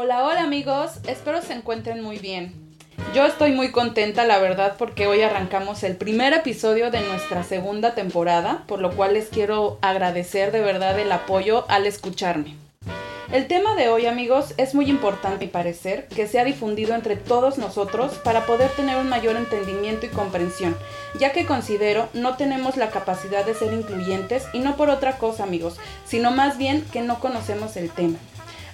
[0.00, 2.54] Hola, hola amigos, espero se encuentren muy bien.
[3.16, 7.96] Yo estoy muy contenta, la verdad, porque hoy arrancamos el primer episodio de nuestra segunda
[7.96, 12.54] temporada, por lo cual les quiero agradecer de verdad el apoyo al escucharme.
[13.32, 17.58] El tema de hoy, amigos, es muy importante y parecer que sea difundido entre todos
[17.58, 20.76] nosotros para poder tener un mayor entendimiento y comprensión,
[21.18, 25.42] ya que considero no tenemos la capacidad de ser incluyentes y no por otra cosa,
[25.42, 25.76] amigos,
[26.06, 28.18] sino más bien que no conocemos el tema.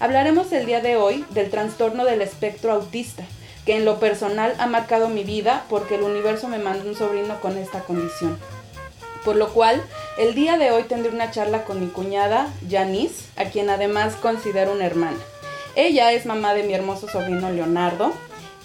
[0.01, 3.23] Hablaremos el día de hoy del trastorno del espectro autista,
[3.65, 7.41] que en lo personal ha marcado mi vida porque el universo me mandó un sobrino
[7.41, 8.39] con esta condición.
[9.25, 9.83] Por lo cual,
[10.19, 14.73] el día de hoy tendré una charla con mi cuñada, Janice, a quien además considero
[14.73, 15.17] una hermana.
[15.77, 18.13] Ella es mamá de mi hermoso sobrino Leonardo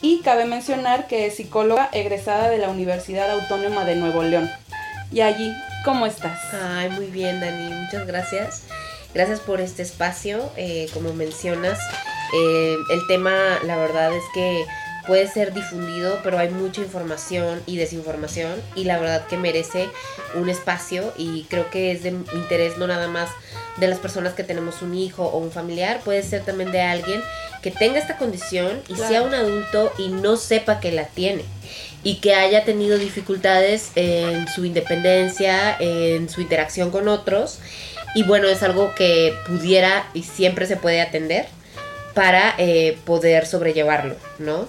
[0.01, 4.49] y cabe mencionar que es psicóloga egresada de la Universidad Autónoma de Nuevo León.
[5.11, 5.51] Y allí,
[5.85, 6.39] ¿cómo estás?
[6.53, 8.63] Ay, muy bien, Dani, muchas gracias.
[9.13, 11.79] Gracias por este espacio, eh, como mencionas.
[12.35, 14.65] Eh, el tema, la verdad es que
[15.07, 19.89] puede ser difundido, pero hay mucha información y desinformación y la verdad que merece
[20.35, 23.29] un espacio y creo que es de interés no nada más
[23.77, 27.23] de las personas que tenemos un hijo o un familiar, puede ser también de alguien
[27.63, 31.43] que tenga esta condición y sea un adulto y no sepa que la tiene
[32.03, 37.59] y que haya tenido dificultades en su independencia, en su interacción con otros
[38.15, 41.47] y bueno, es algo que pudiera y siempre se puede atender
[42.13, 44.67] para eh, poder sobrellevarlo, ¿no?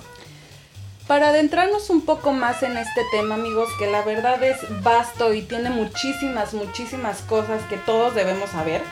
[1.06, 5.42] Para adentrarnos un poco más en este tema, amigos, que la verdad es vasto y
[5.42, 8.82] tiene muchísimas, muchísimas cosas que todos debemos saber,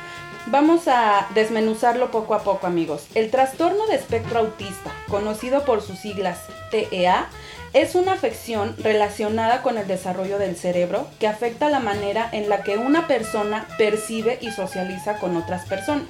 [0.46, 3.06] vamos a desmenuzarlo poco a poco, amigos.
[3.14, 6.38] El trastorno de espectro autista, conocido por sus siglas
[6.72, 7.28] TEA,
[7.72, 12.62] es una afección relacionada con el desarrollo del cerebro que afecta la manera en la
[12.62, 16.08] que una persona percibe y socializa con otras personas,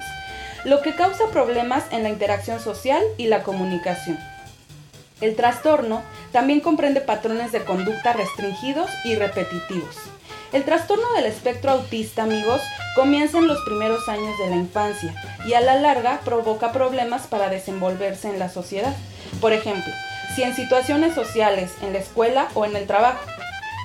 [0.63, 4.17] lo que causa problemas en la interacción social y la comunicación.
[5.21, 9.97] El trastorno también comprende patrones de conducta restringidos y repetitivos.
[10.53, 12.61] El trastorno del espectro autista, amigos,
[12.95, 15.13] comienza en los primeros años de la infancia
[15.45, 18.95] y a la larga provoca problemas para desenvolverse en la sociedad.
[19.41, 19.93] Por ejemplo,
[20.35, 23.19] si en situaciones sociales, en la escuela o en el trabajo.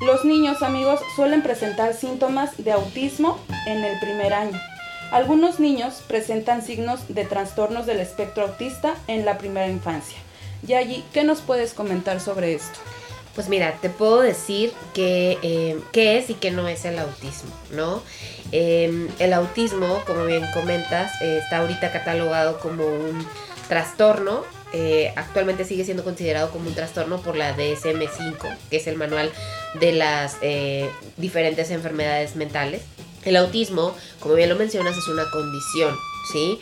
[0.03, 4.60] Los niños, amigos, suelen presentar síntomas de autismo en el primer año.
[5.12, 10.19] Algunos niños presentan signos de trastornos del espectro autista en la primera infancia.
[10.66, 12.81] Yayi, ¿qué nos puedes comentar sobre esto?
[13.34, 17.50] Pues mira, te puedo decir que, eh, qué es y qué no es el autismo,
[17.71, 18.03] ¿no?
[18.53, 23.27] Em, el autismo, como bien comentas, eh, está ahorita catalogado como un
[23.69, 24.44] trastorno.
[24.77, 29.31] Eh, actualmente sigue siendo considerado como un trastorno por la DSM-5, que es el manual
[29.81, 30.39] de las
[31.17, 32.83] diferentes enfermedades mentales.
[33.25, 35.97] El autismo, como bien lo mencionas, es una condición,
[36.33, 36.59] ¿sí?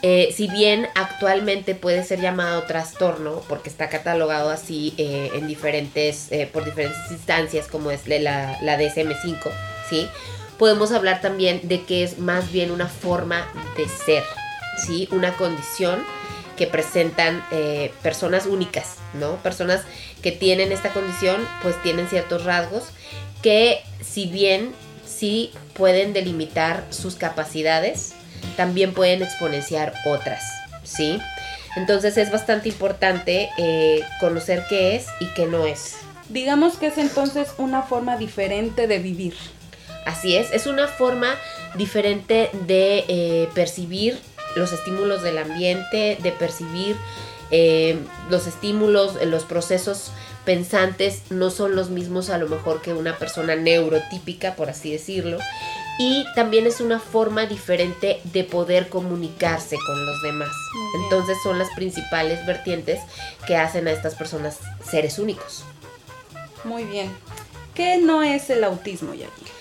[0.00, 6.30] Eh, si bien actualmente puede ser llamado trastorno, porque está catalogado así eh, en diferentes,
[6.30, 9.50] eh, por diferentes instancias, como es la, la DSM-5,
[9.90, 10.08] ¿sí?
[10.56, 14.22] Podemos hablar también de que es más bien una forma de ser,
[14.86, 15.08] ¿sí?
[15.10, 16.04] Una condición
[16.58, 17.42] que presentan
[18.02, 19.36] personas únicas, ¿no?
[19.36, 19.82] Personas
[20.22, 22.90] que tienen esta condición, pues tienen ciertos rasgos
[23.42, 24.74] que si bien
[25.06, 28.12] sí pueden delimitar sus capacidades,
[28.56, 30.42] también pueden exponenciar otras,
[30.82, 31.18] ¿sí?
[31.76, 35.96] Entonces es bastante importante eh, conocer qué es y qué no es.
[36.28, 39.34] Digamos que es entonces una forma diferente de vivir.
[40.04, 41.34] Así es, es una forma
[41.76, 44.18] diferente de eh, percibir
[44.56, 46.96] los estímulos del ambiente, de percibir
[47.50, 47.98] eh,
[48.30, 50.10] los estímulos, los procesos
[50.44, 55.38] pensantes no son los mismos a lo mejor que una persona neurotípica, por así decirlo
[55.98, 60.52] y también es una forma diferente de poder comunicarse con los demás.
[61.02, 63.00] Entonces son las principales vertientes
[63.46, 64.58] que hacen a estas personas
[64.88, 65.64] seres únicos.
[66.62, 67.10] Muy bien.
[67.74, 69.57] ¿Qué no es el autismo, Jackie?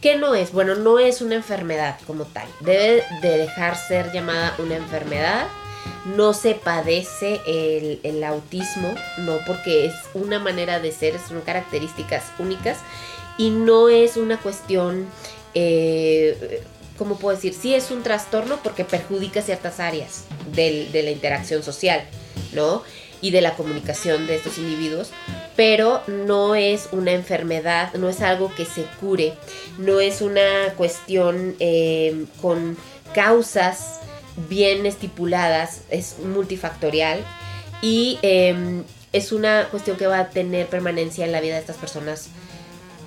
[0.00, 0.52] ¿Qué no es?
[0.52, 2.48] Bueno, no es una enfermedad como tal.
[2.60, 5.46] Debe de dejar ser llamada una enfermedad.
[6.16, 12.24] No se padece el, el autismo, no, porque es una manera de ser, son características
[12.38, 12.78] únicas
[13.36, 15.06] y no es una cuestión
[15.54, 16.62] eh,
[16.98, 17.54] ¿cómo puedo decir?
[17.54, 22.04] Sí es un trastorno porque perjudica ciertas áreas de la interacción social,
[22.52, 22.82] ¿no?
[23.20, 25.10] Y de la comunicación de estos individuos,
[25.56, 29.34] pero no es una enfermedad, no es algo que se cure,
[29.78, 32.76] no es una cuestión eh, con
[33.12, 34.00] causas
[34.48, 37.24] bien estipuladas, es multifactorial
[37.82, 41.76] y em, es una cuestión que va a tener permanencia en la vida de estas
[41.76, 42.28] personas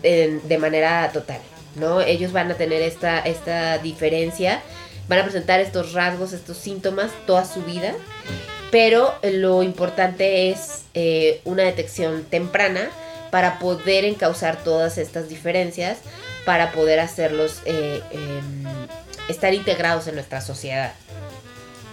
[0.01, 1.39] de manera total.
[1.75, 2.01] ¿no?
[2.01, 4.61] Ellos van a tener esta, esta diferencia,
[5.07, 7.95] van a presentar estos rasgos, estos síntomas toda su vida
[8.71, 12.89] pero lo importante es eh, una detección temprana
[13.29, 15.99] para poder encauzar todas estas diferencias,
[16.45, 18.65] para poder hacerlos eh, em,
[19.29, 20.93] estar integrados en nuestra sociedad.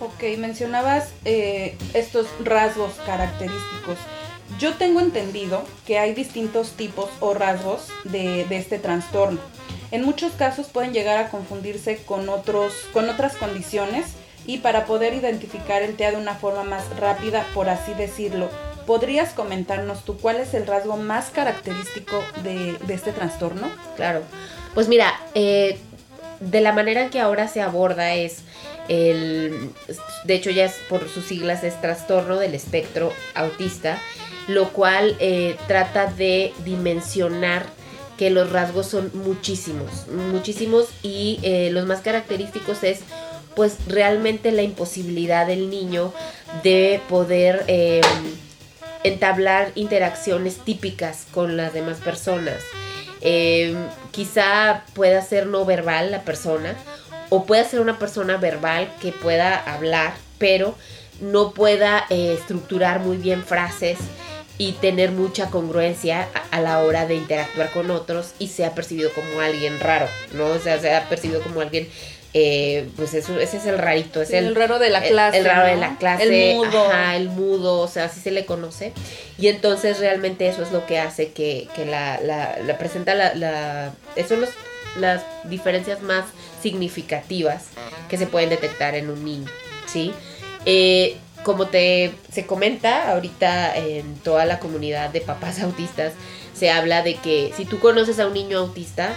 [0.01, 3.99] Ok, mencionabas eh, estos rasgos característicos.
[4.59, 9.41] Yo tengo entendido que hay distintos tipos o rasgos de, de, este trastorno.
[9.91, 14.07] En muchos casos pueden llegar a confundirse con, otros, con otras condiciones
[14.49, 18.49] y para poder identificar el TEA de una forma más rápida, por así decirlo,
[18.87, 23.69] ¿podrías comentarnos tú cuál es el rasgo más característico de, este trastorno?
[23.95, 24.23] Claro,
[24.75, 25.79] pues mira, eh,
[26.41, 28.39] de la manera en que ahora se aborda es
[28.89, 29.71] el,
[30.25, 34.01] de hecho ya es por sus siglas es trastorno del espectro autista,
[34.47, 37.67] lo cual eh, trata de dimensionar
[38.17, 43.01] que los rasgos son muchísimos, muchísimos y eh, los más característicos es
[43.59, 46.15] pues realmente la imposibilidad del niño
[46.63, 48.05] de poder em,
[49.03, 52.63] entablar interacciones típicas con las demás personas.
[53.21, 53.77] Em,
[54.13, 56.77] quizá pueda ser no verbal la persona
[57.31, 60.77] o pueda ser una persona verbal que pueda hablar, pero
[61.21, 63.99] no pueda eh, estructurar muy bien frases
[64.57, 69.41] y tener mucha congruencia a, la hora de interactuar con otros y sea percibido como
[69.41, 70.47] alguien raro, ¿no?
[70.47, 71.89] O sea, sea percibido como alguien
[72.35, 75.39] eh, pues eso, ese es el rarito, es el, raro de la clase.
[75.39, 76.23] El, raro de la clase.
[76.25, 76.93] El mudo.
[77.15, 78.93] el mudo, o sea, así se le conoce.
[79.39, 83.93] Y entonces realmente eso es lo que hace que, la, la, presenta la, la
[84.29, 84.51] son los,
[84.97, 86.27] las diferencias más
[86.63, 87.65] significativas
[88.09, 89.49] que se pueden detectar en un niño,
[89.87, 90.13] ¿sí?
[90.67, 96.13] Eh, como te se comenta ahorita en toda la comunidad de papás autistas,
[96.53, 99.15] se habla de que si tú conoces a un niño autista,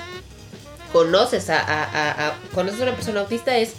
[0.92, 3.74] conoces a, conoces a una persona autista es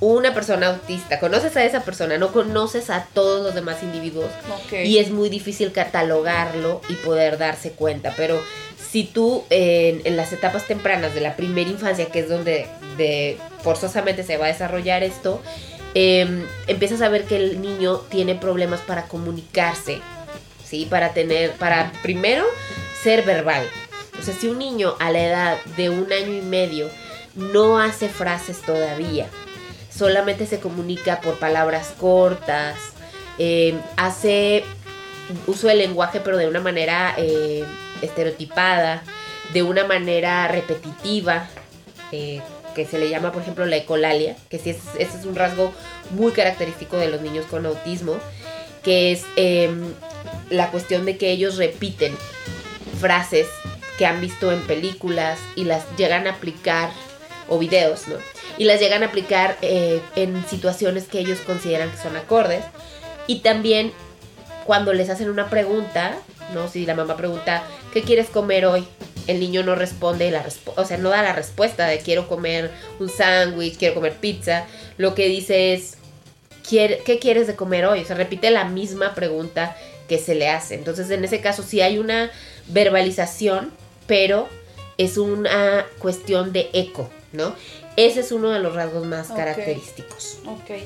[0.00, 4.30] una persona autista, conoces a esa persona, no conoces a todos los demás individuos.
[4.72, 8.42] Y es muy difícil catalogarlo y poder darse cuenta, pero
[8.90, 12.66] si tú en, las etapas tempranas de la primera infancia, que es donde
[12.96, 15.40] de, forzosamente se va a desarrollar esto,
[15.94, 20.00] em, empiezas a ver que el niño tiene problemas para comunicarse,
[20.64, 20.86] ¿sí?
[20.90, 22.44] Para tener, para primero
[23.02, 23.64] ser verbal,
[24.22, 26.88] o sea, si un niño a la edad de un año y medio
[27.34, 29.26] no hace frases todavía,
[29.90, 32.76] solamente se comunica por palabras cortas,
[33.38, 34.62] eh, hace
[35.48, 37.64] uso del lenguaje pero de una manera eh,
[38.00, 39.02] estereotipada,
[39.52, 41.48] de una manera repetitiva,
[42.12, 42.40] eh,
[42.76, 45.72] que se le llama por ejemplo la ecolalia, que sí es, ese es un rasgo
[46.10, 48.18] muy característico de los niños con autismo,
[48.84, 49.82] que es em,
[50.48, 52.16] la cuestión de que ellos repiten
[53.00, 53.48] frases
[54.06, 56.90] han visto en películas y las llegan a aplicar,
[57.48, 58.16] o videos, ¿no?
[58.58, 62.64] Y las llegan a aplicar eh, en situaciones que ellos consideran que son acordes.
[63.26, 63.92] Y también
[64.64, 66.16] cuando les hacen una pregunta,
[66.54, 66.68] ¿no?
[66.68, 68.86] Si la mamá pregunta, ¿qué quieres comer hoy?
[69.26, 70.36] El niño no responde,
[70.76, 74.66] o sea, no da la respuesta de quiero comer un sándwich, quiero comer pizza.
[74.96, 75.96] Lo que dice es,
[76.68, 78.00] ¿qué quieres de comer hoy?
[78.00, 79.76] O sea, repite la misma pregunta
[80.08, 80.74] que se le hace.
[80.74, 82.30] Entonces, en ese caso, si hay una
[82.68, 83.70] verbalización,
[84.06, 84.48] pero
[84.98, 87.54] es una cuestión de eco, ¿no?
[87.96, 90.38] Ese es uno de los rasgos más característicos.
[90.46, 90.80] Ok.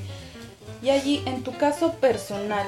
[0.83, 2.67] Y allí, en tu caso personal,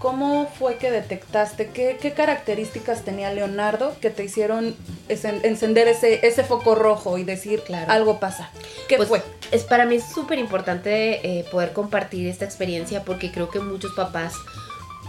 [0.00, 1.68] ¿cómo fue que detectaste?
[1.68, 4.76] ¿Qué, características tenía Leonardo que te hicieron
[5.08, 7.90] encender ese, ese foco rojo y decir, claro.
[7.90, 8.50] algo pasa?
[8.88, 9.22] ¿Qué pues, fue?
[9.50, 13.92] Es, para mí es súper importante eh, poder compartir esta experiencia porque creo que muchos
[13.92, 14.34] papás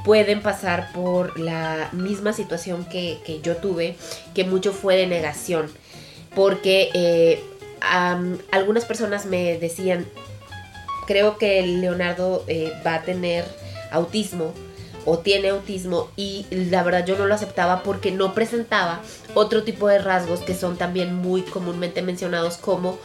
[0.03, 3.95] pueden pasar por la misma situación que, yo tuve,
[4.33, 5.71] que mucho fue de negación,
[6.35, 7.43] porque eh,
[8.51, 10.05] algunas personas me decían,
[11.07, 13.45] creo que Leonardo eh, va a tener
[13.91, 14.53] autismo
[15.05, 19.01] o tiene autismo y la verdad yo no lo aceptaba porque no presentaba
[19.33, 22.97] otro tipo de rasgos que son también muy comúnmente mencionados como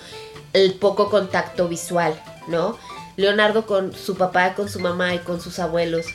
[0.52, 2.78] el poco contacto visual, ¿no?
[3.16, 6.06] Leonardo con su papá, con su mamá y con sus abuelos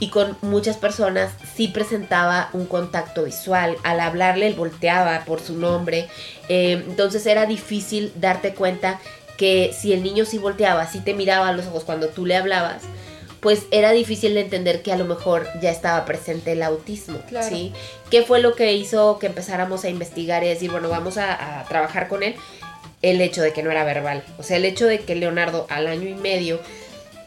[0.00, 3.76] y con muchas personas sí presentaba un contacto visual.
[3.84, 6.08] Al hablarle, él volteaba por su nombre.
[6.48, 9.00] Eh, entonces era difícil darte cuenta
[9.36, 12.36] que si el niño sí volteaba, sí te miraba a los ojos cuando tú le
[12.36, 12.82] hablabas,
[13.40, 17.72] pues era difícil de entender que a lo mejor ya estaba presente el autismo, ¿sí?
[18.10, 21.64] ¿Qué fue lo que hizo que empezáramos a investigar y decir, bueno, vamos a, a
[21.64, 22.36] trabajar con él?
[23.02, 24.24] El hecho de que no era verbal.
[24.38, 26.58] O sea, el hecho de que Leonardo al año y medio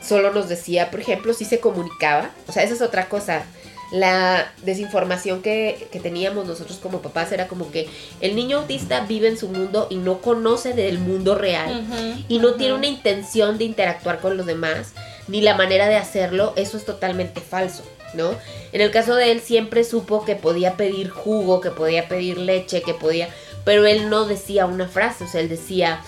[0.02, 2.32] solo nos decía, por ejemplo, si se comunicaba.
[2.48, 3.44] O sea, esa es otra cosa.
[3.92, 7.90] La desinformación que, teníamos nosotros como papás era como que
[8.20, 11.86] el niño autista vive en su mundo y no conoce del mundo real
[12.28, 14.94] y no tiene una intención de interactuar con los demás.
[15.30, 18.32] ni la manera de hacerlo, eso es totalmente falso, ¿no?
[18.72, 22.82] En el caso de él siempre supo que podía pedir jugo, que podía pedir leche,
[22.82, 23.28] que podía,
[23.66, 26.02] pero él no decía una frase, o sea, él decía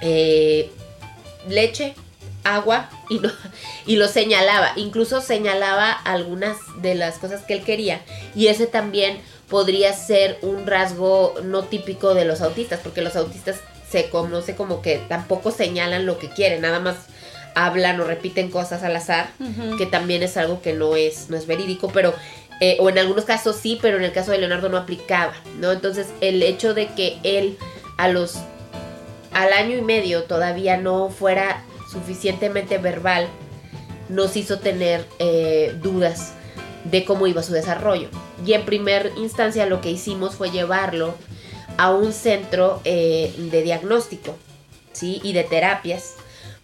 [0.00, 0.70] eh,
[1.48, 1.94] leche,
[2.54, 3.20] agua y,
[3.86, 8.00] y lo señalaba, incluso señalaba algunas de las cosas que él quería.
[8.34, 13.60] Y ese también podría ser un rasgo no típico de los autistas, porque los autistas
[13.88, 16.96] se conoce como que tampoco señalan lo que quieren, nada más
[17.54, 19.30] hablan o repiten cosas al azar,
[19.78, 22.12] que también es algo que no es, no es verídico, pero,
[22.60, 25.72] eh, o en algunos casos sí, pero en el caso de Leonardo no aplicaba, ¿no?
[25.72, 27.56] Entonces el hecho de que él
[27.96, 28.36] a los,
[29.32, 31.64] al año y medio todavía no fuera
[31.96, 33.28] suficientemente verbal,
[34.08, 36.34] nos hizo tener eh, dudas
[36.84, 38.08] de cómo iba su desarrollo.
[38.44, 41.14] Y en primer instancia lo que hicimos fue llevarlo
[41.78, 44.36] a un centro eh, de diagnóstico
[44.92, 45.20] ¿sí?
[45.22, 46.14] y de terapias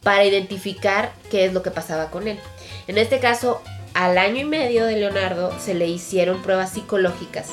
[0.02, 2.38] para identificar qué es lo que pasaba con él.
[2.86, 3.62] En este caso,
[3.94, 7.48] al año y medio de Leonardo se le hicieron pruebas psicológicas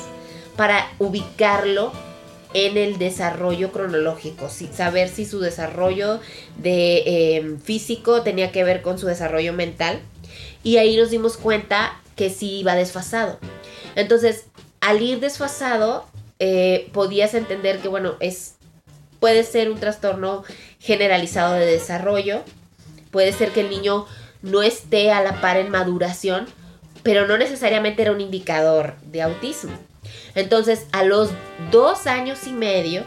[0.56, 1.92] para ubicarlo
[2.52, 6.20] en el desarrollo cronológico, saber si su desarrollo
[6.58, 10.00] de em, físico tenía que ver con su desarrollo mental
[10.62, 13.38] y ahí nos dimos cuenta que sí iba desfasado.
[13.94, 14.46] Entonces,
[14.80, 16.06] al ir desfasado,
[16.38, 18.56] eh, podías entender que, bueno, es,
[19.20, 20.42] puede ser un trastorno
[20.78, 22.42] generalizado de desarrollo,
[23.10, 24.06] puede ser que el niño
[24.42, 26.46] no esté a la par en maduración,
[27.02, 29.72] pero no necesariamente era un indicador de autismo.
[30.34, 31.30] Entonces, a los
[31.70, 33.04] dos años y medio,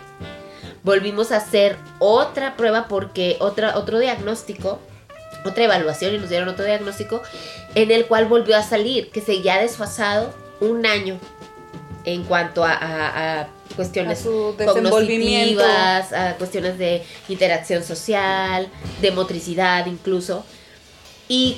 [0.84, 4.80] volvimos a hacer otra prueba porque otra, otro diagnóstico
[5.46, 7.22] otra evaluación y nos dieron otro diagnóstico
[7.76, 11.20] en el cual volvió a salir que seguía desfasado un año
[12.06, 18.68] en cuanto a, cuestiones cognitivas, a cuestiones de interacción social,
[19.02, 20.46] de motricidad incluso.
[21.28, 21.58] Y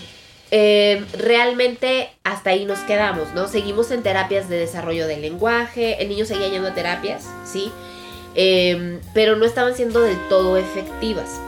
[0.57, 3.49] eh, realmente hasta ahí nos quedamos, ¿no?
[3.49, 7.73] Seguimos en terapias de desarrollo del lenguaje, el niño seguía yendo a terapias, ¿sí?
[8.35, 11.41] Eh, pero no estaban siendo del todo efectivas.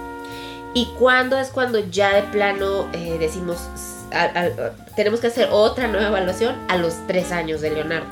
[0.74, 3.70] ¿Y cuándo es cuando ya de plano eh, decimos,
[4.98, 6.58] tenemos que hacer otra nueva evaluación?
[6.68, 8.10] A los tres años de Leonardo.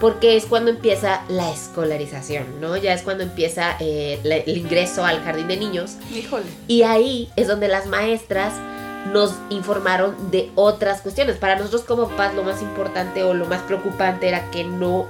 [0.00, 2.74] Porque es cuando empieza la escolarización, ¿no?
[2.78, 5.96] Ya es cuando empieza eh, el ingreso al jardín de niños.
[6.10, 6.46] Híjole.
[6.68, 8.54] Y ahí es donde las maestras
[9.12, 11.36] nos informaron de otras cuestiones.
[11.36, 15.06] Para nosotros como papás lo más importante o lo más preocupante era que no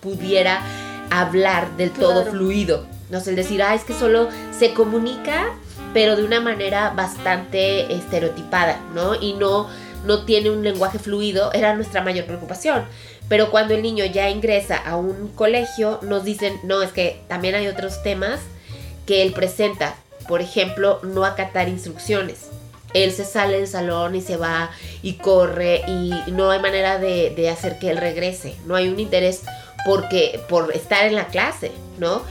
[0.00, 0.62] pudiera
[1.10, 2.86] hablar del todo fluido.
[3.10, 5.52] No sé, el decir, ah, es que solo se comunica
[5.94, 9.14] pero de una manera bastante estereotipada, ¿no?
[9.14, 9.68] Y no,
[10.04, 12.84] no tiene un lenguaje fluido, era nuestra mayor preocupación.
[13.28, 17.54] Pero cuando el niño ya ingresa a un colegio, nos dicen, no, es que también
[17.54, 18.40] hay otros temas
[19.06, 19.94] que él presenta.
[20.28, 22.48] Por ejemplo, no acatar instrucciones.
[22.94, 24.70] Él se sale del salón y se va
[25.02, 28.54] y corre y no hay manera de, de hacer que él regrese.
[28.64, 29.42] No hay un interés
[29.84, 32.22] porque, por estar en la clase, ¿no?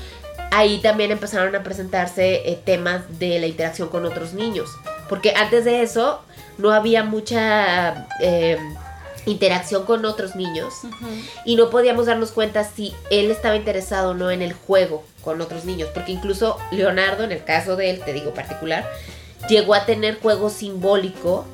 [0.54, 4.70] ahí también empezaron a presentarse eh, temas de la interacción con otros niños.
[5.10, 6.22] Porque antes de eso
[6.58, 8.58] no había mucha eh,
[9.26, 10.74] interacción con otros niños
[11.46, 15.42] y no podíamos darnos cuenta si él estaba interesado o no en el juego con
[15.42, 15.90] otros niños.
[15.94, 18.88] Porque incluso Leonardo, en el caso de él, te digo particular,
[19.50, 21.46] llegó a tener juego simbólico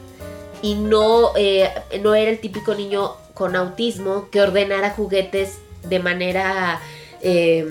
[0.62, 1.70] y no, eh,
[2.02, 6.82] no era el típico niño con autismo que ordenara juguetes de manera
[7.22, 7.66] eh,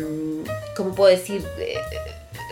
[0.77, 1.45] ¿cómo puedo decir?
[1.59, 1.77] Eh,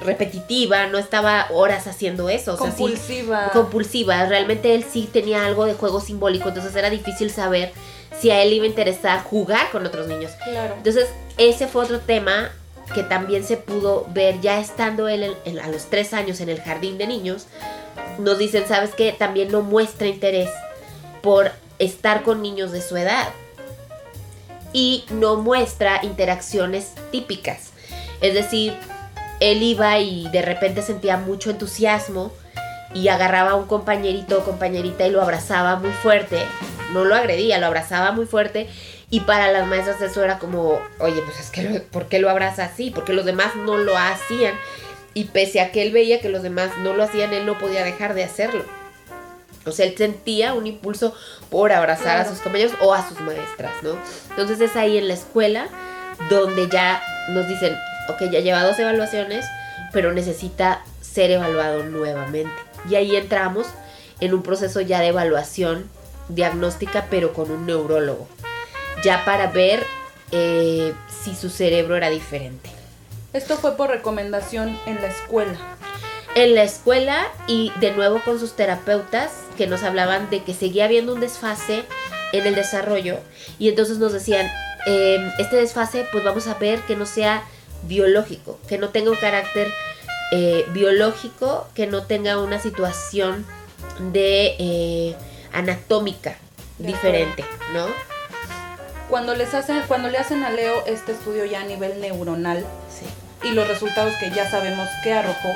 [0.02, 2.56] repetitiva, no estaba horas haciendo eso.
[2.56, 3.50] compulsiva.
[3.52, 4.26] compulsiva.
[4.26, 7.72] Realmente él sí tenía algo de juego simbólico, entonces era difícil saber
[8.20, 10.32] si a él iba a interesar jugar con otros niños.
[10.44, 10.74] Claro.
[10.76, 11.08] Entonces,
[11.38, 12.50] ese fue otro tema
[12.94, 16.98] que también se pudo ver ya estando él a los tres años en el jardín
[16.98, 17.46] de niños.
[18.18, 19.12] Nos dicen, ¿sabes qué?
[19.12, 20.50] También no muestra interés
[21.22, 23.28] por estar con niños de su edad.
[24.72, 27.70] Y no muestra interacciones típicas.
[28.20, 28.74] Es decir,
[29.40, 32.32] él iba y de repente sentía mucho entusiasmo
[32.94, 36.38] y agarraba a un compañerito o compañerita y lo abrazaba muy fuerte.
[36.92, 38.68] No lo agredía, lo abrazaba muy fuerte.
[39.08, 42.64] Y para las maestras eso era como, oye, pues es que, ¿por qué lo abraza
[42.64, 42.90] así?
[42.90, 44.54] Porque los demás no lo hacían.
[45.14, 47.84] Y pese a que él veía que los demás no lo hacían, él no podía
[47.84, 48.64] dejar de hacerlo.
[49.64, 51.14] O sea, él sentía un impulso
[51.50, 53.96] por abrazar a sus compañeros o a sus maestras, ¿no?
[54.30, 55.68] Entonces es ahí en la escuela
[56.30, 57.76] donde ya nos dicen,
[58.08, 59.44] ok, ya lleva dos evaluaciones,
[59.92, 62.54] pero necesita ser evaluado nuevamente.
[62.88, 63.66] Y ahí entramos
[64.20, 65.88] en un proceso ya de evaluación
[66.28, 68.28] diagnóstica, pero con un neurólogo,
[69.06, 69.86] ya para ver
[70.32, 72.68] eh, si su cerebro era diferente.
[73.32, 75.56] Esto fue por recomendación en la escuela.
[76.34, 80.86] En la escuela y de nuevo con sus terapeutas que nos hablaban de que seguía
[80.86, 81.84] habiendo un desfase
[82.32, 83.20] en el desarrollo
[83.60, 84.50] y entonces nos decían,
[84.86, 87.44] em, este desfase pues vamos a ver que no sea
[87.84, 89.68] biológico, que no tenga un carácter
[90.32, 93.46] eh, biológico, que no tenga una situación
[94.10, 95.14] de eh,
[95.52, 96.36] anatómica
[96.80, 97.86] diferente, ¿no?
[99.08, 102.64] Cuando les hacen, cuando le hacen a Leo este estudio ya a nivel neuronal
[103.44, 105.50] y los resultados que ya sabemos que arrojó,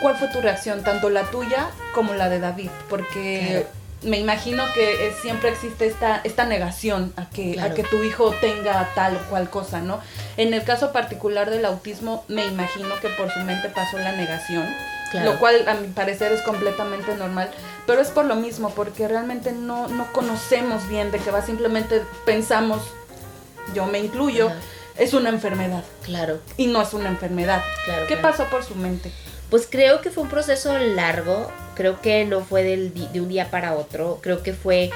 [0.00, 2.70] ¿cuál fue tu reacción, tanto la tuya como la de David?
[2.88, 3.66] Porque
[4.02, 8.88] me imagino que siempre existe esta, esta negación a que, a que tu hijo tenga
[8.94, 10.00] tal o cual cosa, ¿no?
[10.36, 14.66] En el caso particular del autismo, me imagino que por su mente pasó la negación,
[15.14, 17.50] lo cual a mi parecer es completamente normal,
[17.86, 22.02] pero es por lo mismo, porque realmente no, no conocemos bien de qué va, simplemente
[22.24, 22.82] pensamos,
[23.74, 24.50] yo me incluyo,
[24.96, 25.84] es una enfermedad.
[26.02, 26.40] Claro.
[26.56, 27.62] Y no es una enfermedad.
[27.84, 28.06] Claro.
[28.06, 29.12] ¿Qué pasó por su mente?
[29.50, 33.50] Pues creo que fue un proceso largo, creo que no fue del de un día
[33.50, 34.90] para otro, creo que fue,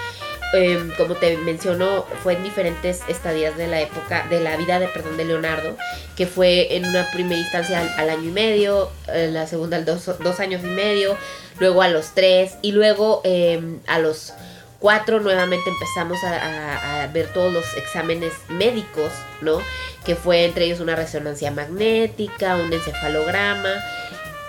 [0.53, 4.89] em, como te menciono, fue en diferentes estadías de la época, de la vida de,
[4.89, 5.77] perdón, de Leonardo,
[6.17, 10.11] que fue en una primera instancia al, año y medio, en la segunda al dos,
[10.21, 11.17] dos, años y medio,
[11.59, 14.33] luego a los tres y luego em, a los
[14.79, 19.59] cuatro nuevamente empezamos a, a, ver todos los exámenes médicos, ¿no?
[20.05, 23.75] Que fue entre ellos una resonancia magnética, un encefalograma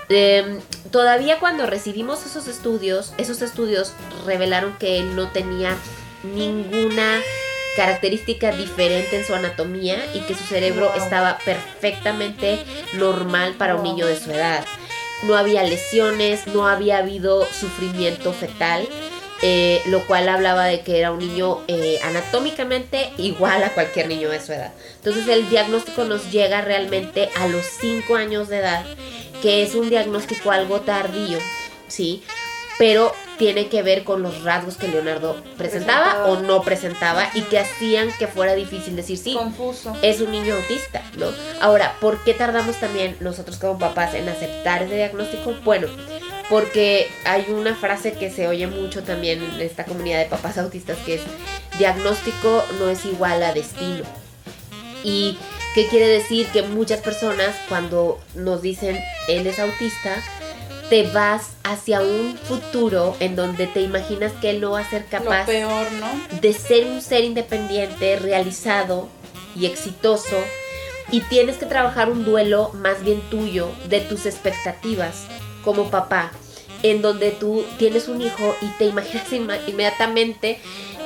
[0.08, 3.92] Em, todavía cuando recibimos esos estudios, esos estudios
[4.26, 5.76] revelaron que él no tenía
[6.22, 7.20] ninguna
[7.76, 12.58] característica diferente en su anatomía y que su cerebro estaba perfectamente
[12.94, 14.64] normal para un niño de su edad.
[15.24, 18.86] No había lesiones, no había habido sufrimiento fetal.
[19.42, 24.30] Eh, lo cual hablaba de que era un niño eh, anatómicamente igual a cualquier niño
[24.30, 24.72] de su edad.
[24.94, 28.86] Entonces el diagnóstico nos llega realmente a los 5 años de edad
[29.44, 31.36] que es un diagnóstico algo tardío,
[31.86, 32.22] ¿sí?
[32.78, 37.58] Pero tiene que ver con los rasgos que Leonardo presentaba, o no presentaba y que
[37.58, 39.34] hacían que fuera difícil decir sí.
[39.34, 39.94] Confuso.
[40.00, 41.26] Es un niño autista, ¿no?
[41.60, 45.54] Ahora, ¿por qué tardamos también nosotros como papás en aceptar ese diagnóstico?
[45.62, 45.88] Bueno,
[46.48, 50.96] porque hay una frase que se oye mucho también en esta comunidad de papás autistas
[51.04, 51.22] que es
[51.76, 54.04] diagnóstico no es igual a destino.
[55.02, 55.36] Y
[55.74, 56.46] ¿Qué quiere decir?
[56.48, 60.22] Que muchas personas cuando nos dicen él es autista,
[60.88, 65.06] te vas hacia un futuro en donde te imaginas que él no va a ser
[65.06, 66.38] capaz peor, ¿no?
[66.40, 69.08] de ser un ser independiente, realizado
[69.56, 70.38] y exitoso.
[71.10, 75.24] Y tienes que trabajar un duelo más bien tuyo de tus expectativas
[75.64, 76.30] como papá,
[76.84, 79.32] en donde tú tienes un hijo y te imaginas
[79.66, 80.60] inmediatamente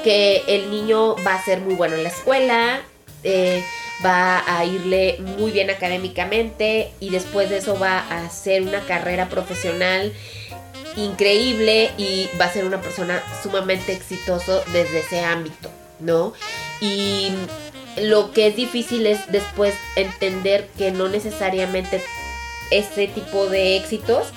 [0.05, 2.81] que el niño va a ser muy bueno en la escuela,
[3.25, 3.65] eh,
[4.05, 9.29] va a irle muy bien académicamente y después de eso va a hacer una carrera
[9.29, 10.13] profesional
[10.97, 16.33] increíble y va a ser una persona sumamente exitoso desde ese ámbito, ¿no?
[16.81, 17.31] Y
[18.01, 22.03] lo que es difícil es después entender que no necesariamente
[22.71, 24.29] ese tipo de éxitos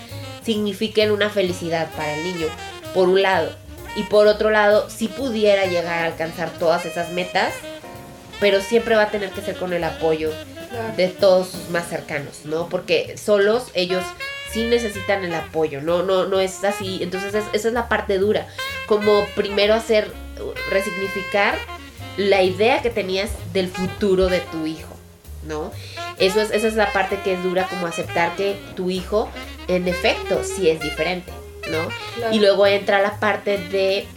[0.44, 2.48] signifiquen una felicidad para el niño,
[2.94, 3.52] por un lado.
[3.96, 7.54] Y por otro lado, si pudiera llegar a alcanzar todas esas metas,
[8.42, 10.32] pero siempre va a tener que ser con el apoyo
[10.98, 12.68] de todos sus más cercanos, ¿no?
[12.70, 14.04] Porque solos ellos
[14.52, 17.00] sí necesitan el apoyo, no, no, no es así.
[17.04, 18.48] Entonces esa es la parte dura,
[18.88, 20.12] como primero hacer,
[20.72, 21.56] resignificar
[22.18, 24.96] la idea que tenías del futuro de tu hijo,
[25.48, 25.72] ¿no?
[26.18, 29.30] Eso es, esa es la parte que es dura, como aceptar que tu hijo,
[29.68, 31.32] en efecto, sí es diferente,
[31.70, 32.32] ¿no?
[32.32, 34.08] Y luego entra la parte de,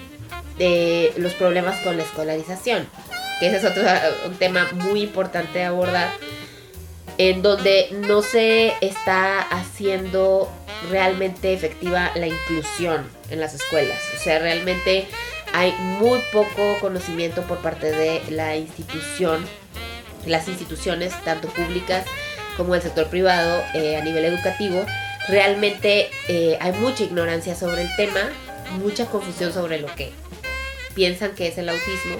[0.56, 2.88] de los problemas con la escolarización
[3.40, 3.82] que ese es otro
[4.26, 6.10] un tema muy importante de abordar,
[7.18, 10.50] en donde no se está haciendo
[10.90, 13.98] realmente efectiva la inclusión en las escuelas.
[14.14, 15.06] O sea, realmente
[15.52, 19.46] hay muy poco conocimiento por parte de la institución,
[20.26, 22.04] las instituciones, tanto públicas
[22.56, 24.84] como el sector privado eh, a nivel educativo.
[25.28, 28.20] Realmente eh, hay mucha ignorancia sobre el tema,
[28.82, 30.12] mucha confusión sobre lo que
[30.94, 32.16] piensan que es el autismo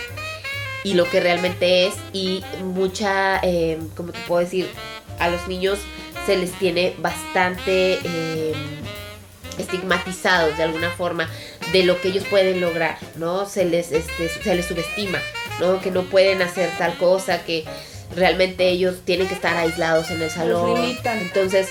[0.85, 4.68] y lo que realmente es y mucha, eh, como te puedo decir,
[5.18, 5.79] a los niños
[6.27, 8.55] se les tiene bastante eh,
[9.59, 11.29] estigmatizados de alguna forma
[11.73, 13.47] de lo que ellos pueden lograr, ¿no?
[13.47, 15.18] Se les, este, se les subestima,
[15.59, 15.81] ¿no?
[15.81, 17.64] Que no pueden hacer tal cosa, que
[18.14, 20.97] realmente ellos tienen que estar aislados en el salón.
[21.05, 21.68] Entonces,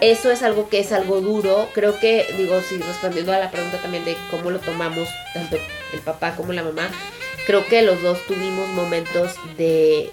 [0.00, 1.68] eso es algo que es algo duro.
[1.74, 5.58] Creo que, digo, sí, respondiendo a la pregunta también de cómo lo tomamos, tanto
[5.92, 6.90] el papá como la mamá,
[7.46, 10.10] creo que los dos tuvimos momentos de,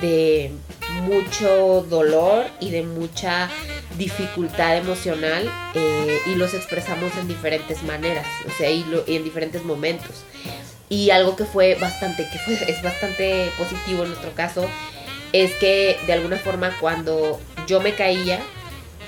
[0.00, 0.50] de
[1.02, 3.50] mucho dolor y de mucha
[3.98, 10.24] dificultad emocional eh, y los expresamos en diferentes maneras, o sea, y, en diferentes momentos.
[10.88, 14.66] Y algo que fue bastante, que fue, es bastante positivo en nuestro caso,
[15.32, 18.40] es que de alguna forma cuando yo me caía,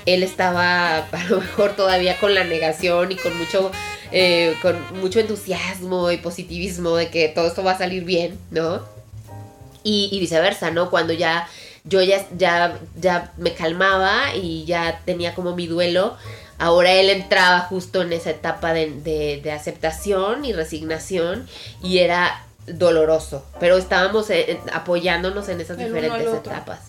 [0.05, 3.71] él estaba a lo mejor todavía con la negación y con mucho,
[4.11, 8.81] eh, con mucho entusiasmo y positivismo de que todo esto va a salir bien, ¿no?
[9.83, 10.89] Y, y viceversa, ¿no?
[10.89, 11.47] Cuando ya
[11.85, 16.17] yo ya, ya, ya me calmaba y ya tenía como mi duelo,
[16.57, 21.47] ahora él entraba justo en esa etapa de, de, aceptación y resignación
[21.83, 26.79] y era doloroso, pero estábamos eh, apoyándonos en esas diferentes etapas.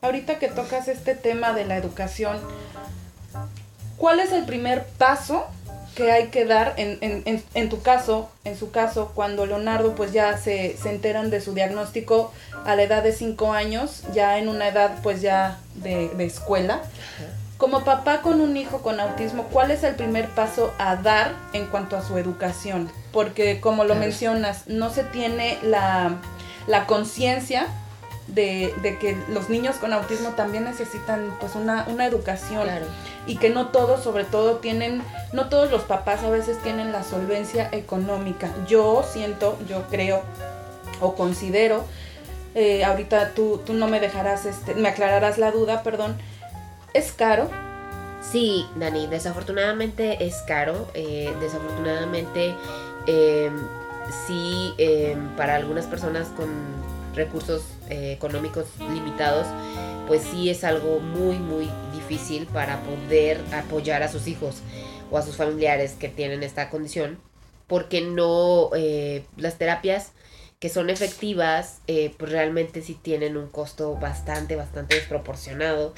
[0.00, 2.38] Ahorita que tocas este tema de la educación,
[3.96, 5.46] ¿cuál es el primer paso
[5.94, 10.12] que hay que dar en, en, en, tu caso, en su caso, cuando Leonardo pues
[10.12, 12.32] ya se, se enteran de su diagnóstico
[12.64, 16.80] a la edad de 5 años, ya en una edad pues ya de, de escuela.
[17.58, 21.66] Como papá con un hijo con autismo, ¿cuál es el primer paso a dar en
[21.66, 22.90] cuanto a su educación?
[23.12, 26.16] Porque como lo mencionas, no se tiene la,
[26.66, 27.68] la conciencia
[28.28, 32.62] de, de, que los niños con autismo también necesitan pues una, una educación.
[32.62, 32.86] Claro
[33.26, 37.02] y que no todos, sobre todo, tienen, no todos los papás a veces tienen la
[37.04, 38.52] solvencia económica.
[38.66, 40.22] Yo siento, yo creo
[41.00, 41.84] o considero,
[42.54, 46.16] eh, ahorita tú, tú no me dejarás, este, me aclararás la duda, perdón,
[46.94, 47.48] ¿es caro?
[48.20, 52.54] Sí, Dani, desafortunadamente es caro, eh, desafortunadamente
[53.06, 53.56] em,
[54.26, 56.48] sí, em, para algunas personas con
[57.14, 59.46] recursos eh, económicos limitados,
[60.08, 64.62] pues sí es algo muy, muy difícil para poder apoyar a sus hijos
[65.10, 67.18] o a sus familiares que tienen esta condición,
[67.66, 70.12] porque no, eh, las terapias
[70.62, 75.92] que son efectivas, eh, pues realmente sí tienen un costo bastante, bastante desproporcionado.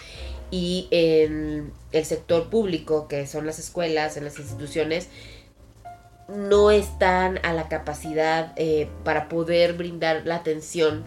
[0.50, 5.10] Y en el sector público, que son las escuelas, en las instituciones,
[6.28, 11.04] no están a la capacidad eh, para poder brindar la atención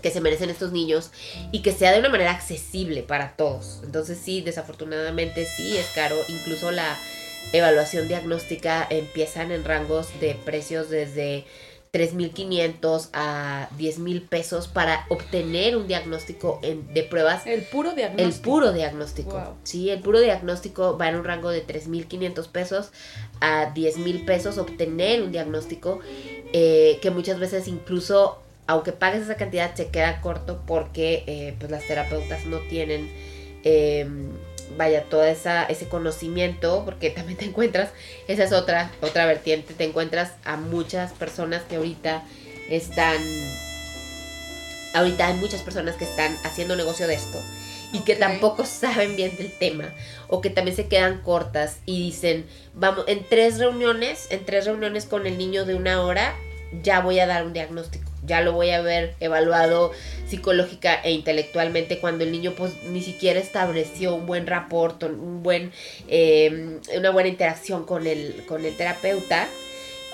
[0.00, 1.10] que se merecen estos niños
[1.50, 3.80] y que sea de una manera accesible para todos.
[3.84, 6.16] Entonces sí, desafortunadamente sí es caro.
[6.28, 6.98] Incluso la
[7.52, 11.44] evaluación diagnóstica empiezan en rangos de precios desde
[11.92, 17.46] 3.500 a 10.000 pesos para obtener un diagnóstico de pruebas.
[17.46, 18.28] El puro diagnóstico.
[18.28, 19.56] El puro diagnóstico.
[19.64, 22.92] Sí, el puro diagnóstico va en un rango de 3.500 pesos
[23.40, 26.00] a 10.000 pesos obtener un diagnóstico
[26.54, 31.70] eh, que muchas veces incluso aunque pagues esa cantidad, se queda corto porque eh, pues
[31.70, 33.10] las terapeutas no tienen,
[33.64, 34.30] em,
[34.76, 37.90] vaya, todo esa, ese conocimiento, porque también te encuentras,
[38.28, 42.22] esa es otra, otra vertiente, te encuentras a muchas personas que ahorita
[42.70, 43.18] están,
[44.94, 47.42] ahorita hay muchas personas que están haciendo negocio de esto
[47.92, 49.92] y que tampoco saben bien del tema
[50.28, 55.04] o que también se quedan cortas y dicen, vamos, en tres reuniones, en tres reuniones
[55.04, 56.34] con el niño de una hora,
[56.82, 59.92] ya voy a dar un diagnóstico ya lo voy a ver evaluado
[60.26, 65.72] psicológica e intelectualmente cuando el niño pues ni siquiera estableció un buen rapport, un buen,
[66.08, 69.48] em, una buena interacción con el, con el terapeuta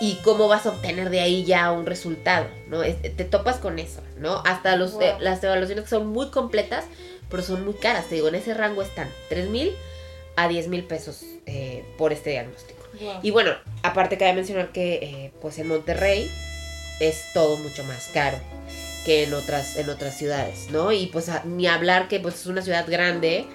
[0.01, 2.83] y cómo vas a obtener de ahí ya un resultado, ¿no?
[2.83, 4.43] te topas con eso, ¿no?
[4.47, 6.85] Hasta los, eh, las evaluaciones que son muy completas,
[7.29, 9.73] pero son muy caras, te digo, en ese rango están 3 mil
[10.37, 12.79] a 10 mil pesos eh, por este diagnóstico.
[13.23, 16.31] Y bueno, aparte cabe mencionar que eh, pues en Monterrey
[17.01, 18.39] es todo mucho más caro
[19.05, 20.93] que en otras, en otras ciudades, ¿no?
[20.93, 23.47] Y pues ni hablar que pues es una ciudad grande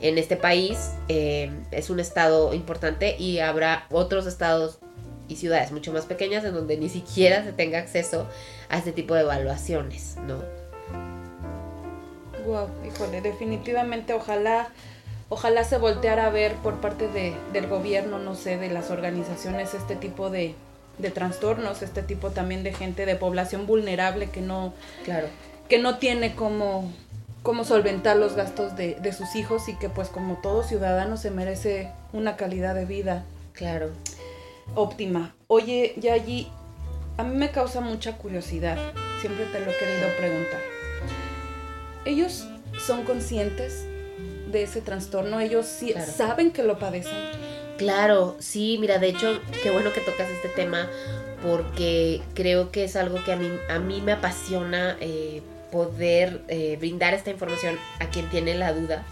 [0.00, 4.78] en este país, eh, es un estado importante y habrá otros estados
[5.28, 8.26] y ciudades mucho más pequeñas en donde ni siquiera se tenga acceso
[8.68, 10.42] a este tipo de evaluaciones, ¿no?
[12.46, 14.68] Wow, híjole, definitivamente ojalá,
[15.30, 19.72] ojalá se volteara a ver por parte de, del gobierno, no sé, de las organizaciones,
[19.72, 20.54] este tipo de,
[20.98, 24.72] de trastornos, este tipo también de gente de población vulnerable que no,
[25.04, 25.28] claro.
[25.68, 26.90] que no tiene como
[27.42, 31.30] cómo solventar los gastos de, de, sus hijos y que pues como todo ciudadano se
[31.30, 33.24] merece una calidad de vida.
[33.52, 33.90] Claro.
[34.74, 35.34] Óptima.
[35.46, 36.48] Oye, ya allí,
[37.18, 38.78] a mí me causa mucha curiosidad,
[39.20, 40.60] siempre te lo he querido preguntar.
[42.04, 43.86] ¿Ellos son conscientes
[44.50, 45.40] de ese trastorno?
[45.40, 47.43] ¿Ellos sí saben que lo padecen?
[47.78, 50.88] Claro, sí, mira, de hecho, qué bueno que tocas este tema
[51.42, 56.76] porque creo que es algo que a mí, a mí me apasiona eh, poder eh,
[56.78, 59.04] brindar esta información a quien tiene la duda,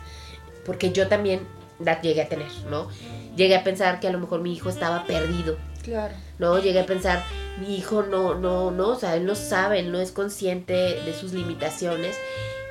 [0.64, 1.40] porque yo también
[1.80, 2.88] la llegué a tener, ¿no?
[3.36, 5.58] Llegué a pensar que a lo mejor mi hijo estaba perdido.
[5.82, 6.14] Claro.
[6.38, 6.60] ¿No?
[6.60, 7.24] Llegué a pensar,
[7.60, 11.14] mi hijo no, no, no, o sea, él no sabe, él no es consciente de
[11.14, 12.16] sus limitaciones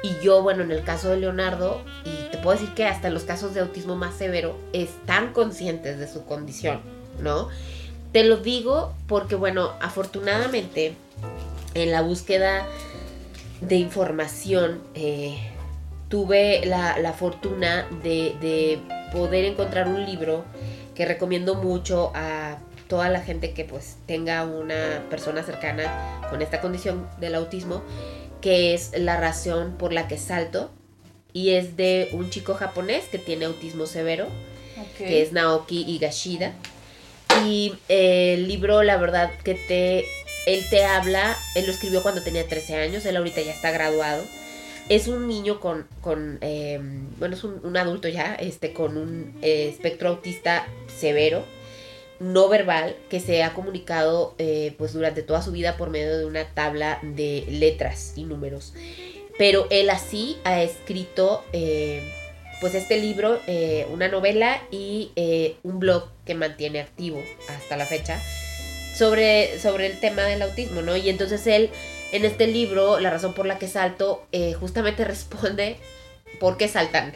[0.04, 3.24] Y yo, bueno, en el caso de Leonardo, y te puedo decir que hasta los
[3.24, 6.82] casos de autismo más severo, están conscientes de su condición,
[7.20, 7.50] ¿no?
[8.12, 10.96] Te lo digo porque, bueno, afortunadamente,
[11.76, 12.68] en la búsqueda
[13.62, 15.38] de información, eh,
[16.10, 18.80] tuve la, fortuna de, de
[19.14, 20.44] poder encontrar un libro
[20.96, 22.58] que recomiendo mucho a
[22.92, 27.82] toda la gente que pues tenga una persona cercana con esta condición del autismo,
[28.42, 30.72] que es la razón por la que salto.
[31.34, 34.28] Y es de un chico japonés que tiene autismo severo,
[34.98, 36.54] que es Naoki Higashida.
[37.46, 40.06] Y eh, el libro, la verdad, que te,
[40.46, 44.24] él te habla, él lo escribió cuando tenía 13 años, él ahorita ya está graduado.
[44.90, 49.70] Es un niño con, con em, bueno, es un, adulto ya, este, con un eh,
[49.70, 50.68] espectro autista
[51.00, 51.46] severo
[52.22, 56.26] no verbal que se ha comunicado eh, pues durante toda su vida por medio de
[56.26, 58.74] una tabla de letras y números.
[59.40, 62.14] Pero él así ha escrito eh,
[62.62, 65.12] pues este libro, eh, una novela y
[65.64, 68.22] un blog que mantiene activo hasta la fecha
[68.96, 70.96] sobre, sobre el tema del autismo, ¿no?
[70.96, 71.72] Y entonces él
[72.12, 74.28] en este libro, la razón por la que salto,
[74.60, 75.78] justamente responde
[76.40, 77.14] por qué saltan.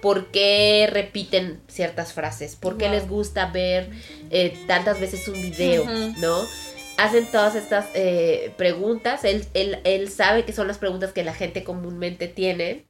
[0.00, 3.90] Por qué repiten ciertas frases, por qué les gusta ver
[4.30, 5.84] eh, tantas veces un video,
[6.18, 6.38] ¿no?
[6.96, 11.64] Hacen todas estas eh, preguntas, él, él, sabe que son las preguntas que la gente
[11.64, 12.86] comúnmente tiene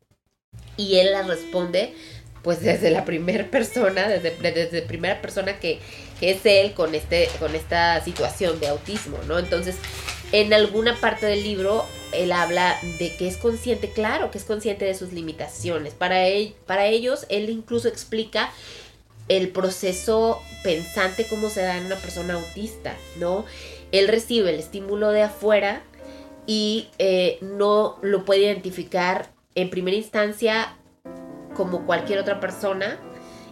[0.77, 1.95] y él las responde
[2.43, 5.79] pues desde la primera persona, desde, desde primera persona que,
[6.19, 9.39] que, es él con, este, con esta situación de autismo, ¿no?
[9.39, 9.77] Entonces,
[10.33, 14.85] en alguna parte del libro él habla de que es consciente, claro, que es consciente
[14.85, 15.95] de sus limitaciones.
[15.95, 18.51] Para, él, para ellos, él incluso explica
[19.29, 23.45] el proceso pensante cómo se da en una persona autista, ¿no?
[23.93, 25.83] Él recibe el estímulo de afuera
[26.47, 30.77] y eh, no lo puede identificar en primera instancia
[31.55, 32.99] como cualquier otra persona,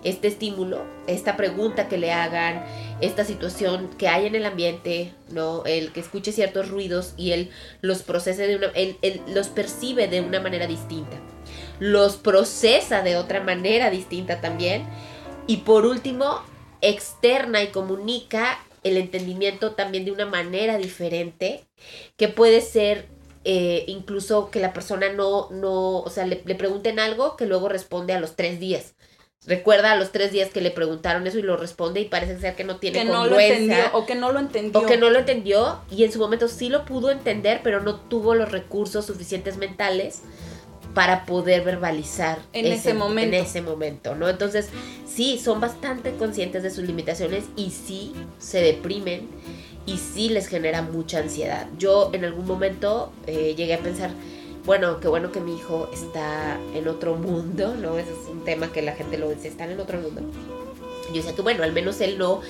[0.04, 2.64] este estímulo, esta pregunta que le hagan,
[3.00, 5.64] esta situación que hay en el ambiente, ¿no?
[5.64, 8.96] El que escuche ciertos ruidos y él los procese de una, él,
[9.28, 11.16] los percibe de una manera distinta.
[11.78, 14.86] Los procesa de otra manera distinta también.
[15.46, 16.42] Y por último,
[16.80, 21.64] externa y comunica el entendimiento también de una manera diferente,
[22.16, 23.06] que puede ser
[23.44, 27.68] eh, incluso que la persona no, no, o sea, le, le pregunten algo que luego
[27.68, 28.94] responde a los tres días
[29.46, 32.54] recuerda a los tres días que le preguntaron eso y lo responde y parece ser
[32.54, 34.80] que no tiene que no lo entendió o que no lo entendió.
[34.80, 37.96] o que no lo entendió y en su momento sí lo pudo entender pero no
[37.96, 40.22] tuvo los recursos suficientes mentales
[40.92, 44.68] para poder verbalizar en ese, momento en ese momento no entonces
[45.06, 49.28] sí son bastante conscientes de sus limitaciones y sí se deprimen
[49.88, 51.66] y sí les genera mucha ansiedad.
[51.78, 54.10] Yo en algún momento eh, llegué a pensar
[54.68, 57.96] bueno, qué bueno que mi hijo está en otro mundo, ¿no?
[57.96, 60.20] Ese es un tema que la gente lo dice, están en otro mundo.
[61.14, 62.42] Yo sé que bueno, al menos él no,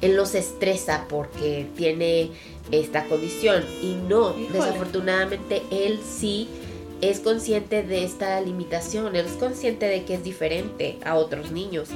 [0.00, 2.30] él no se estresa porque tiene
[2.70, 3.64] esta condición.
[3.82, 6.48] Y no, desafortunadamente él sí
[7.00, 11.88] es consciente de esta limitación, él es consciente de que es diferente a otros niños.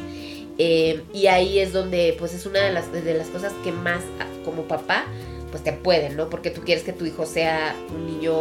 [0.58, 4.02] Eh, y ahí es donde pues es una de las, de las cosas que más
[4.44, 5.04] como papá
[5.52, 6.28] pues te pueden, ¿no?
[6.28, 8.34] Porque tú quieres que tu hijo sea un niño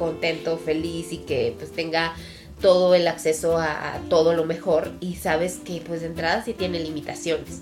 [0.00, 2.14] contento, feliz y que pues tenga
[2.60, 6.80] todo el acceso a, todo lo mejor y sabes que pues de entrada sí tiene
[6.80, 7.60] limitaciones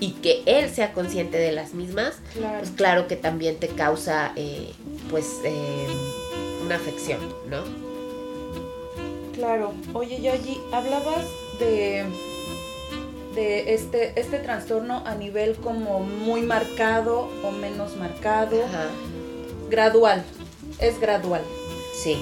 [0.00, 2.14] y que él sea consciente de las mismas,
[2.58, 4.72] pues claro que también te causa eh,
[5.10, 5.86] pues eh,
[6.64, 7.62] una afección, ¿no?
[9.34, 9.72] Claro.
[9.92, 11.26] Oye, Yogi, hablabas
[11.58, 12.04] de
[13.34, 18.58] de este, este trastorno a nivel como muy marcado o menos marcado,
[19.70, 20.22] gradual,
[20.78, 21.42] es gradual.
[21.92, 22.16] Sí.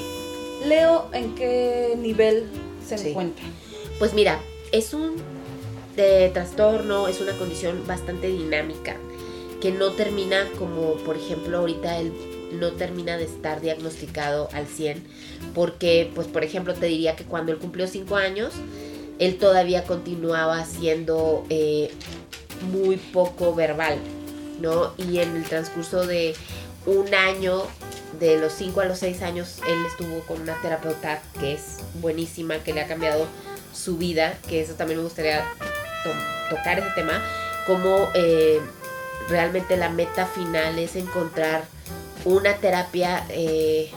[0.66, 2.44] Leo, ¿en qué nivel
[2.86, 3.44] se encuentra?
[3.98, 4.40] Pues mira,
[4.72, 5.16] es un
[5.96, 8.96] de trastorno, es una condición bastante dinámica,
[9.60, 12.12] que no termina como, por ejemplo, ahorita él
[12.52, 15.04] no termina de estar diagnosticado al 100,
[15.54, 18.52] porque, pues, por ejemplo, te diría que cuando él cumplió 5 años,
[19.18, 21.90] él todavía continuaba siendo eh,
[22.72, 23.98] muy poco verbal,
[24.60, 24.94] ¿no?
[24.96, 26.34] Y en el transcurso de
[26.86, 27.62] un año
[28.18, 32.58] de los 5 a los 6 años él estuvo con una terapeuta que es buenísima,
[32.58, 33.26] que le ha cambiado
[33.72, 35.44] su vida, que eso también me gustaría
[36.48, 37.22] tocar ese tema,
[37.66, 38.60] como eh,
[39.28, 41.64] realmente la meta final es encontrar
[42.24, 43.90] una terapia, eh,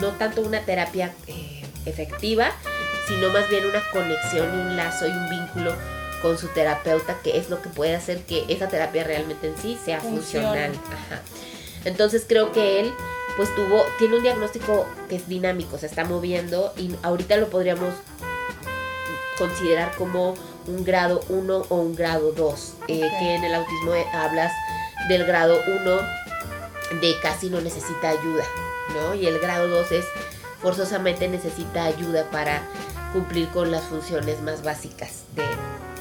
[0.00, 2.50] no tanto una terapia eh, efectiva,
[3.06, 5.74] sino más bien una conexión y un lazo y un vínculo
[6.20, 9.78] con su terapeuta, que es lo que puede hacer que esa terapia realmente en sí
[9.84, 10.72] sea funcional.
[11.84, 12.94] Entonces creo que él
[13.36, 17.94] pues tuvo, tiene un diagnóstico que es dinámico, se está moviendo y ahorita lo podríamos
[19.38, 20.34] considerar como
[20.66, 24.52] un grado 1 o un grado 2, eh, que en el autismo eh, hablas
[25.08, 28.44] del grado 1 de casi no necesita ayuda,
[28.94, 29.14] ¿no?
[29.14, 30.04] Y el grado 2 es
[30.60, 32.62] forzosamente necesita ayuda para
[33.12, 35.42] cumplir con las funciones más básicas de...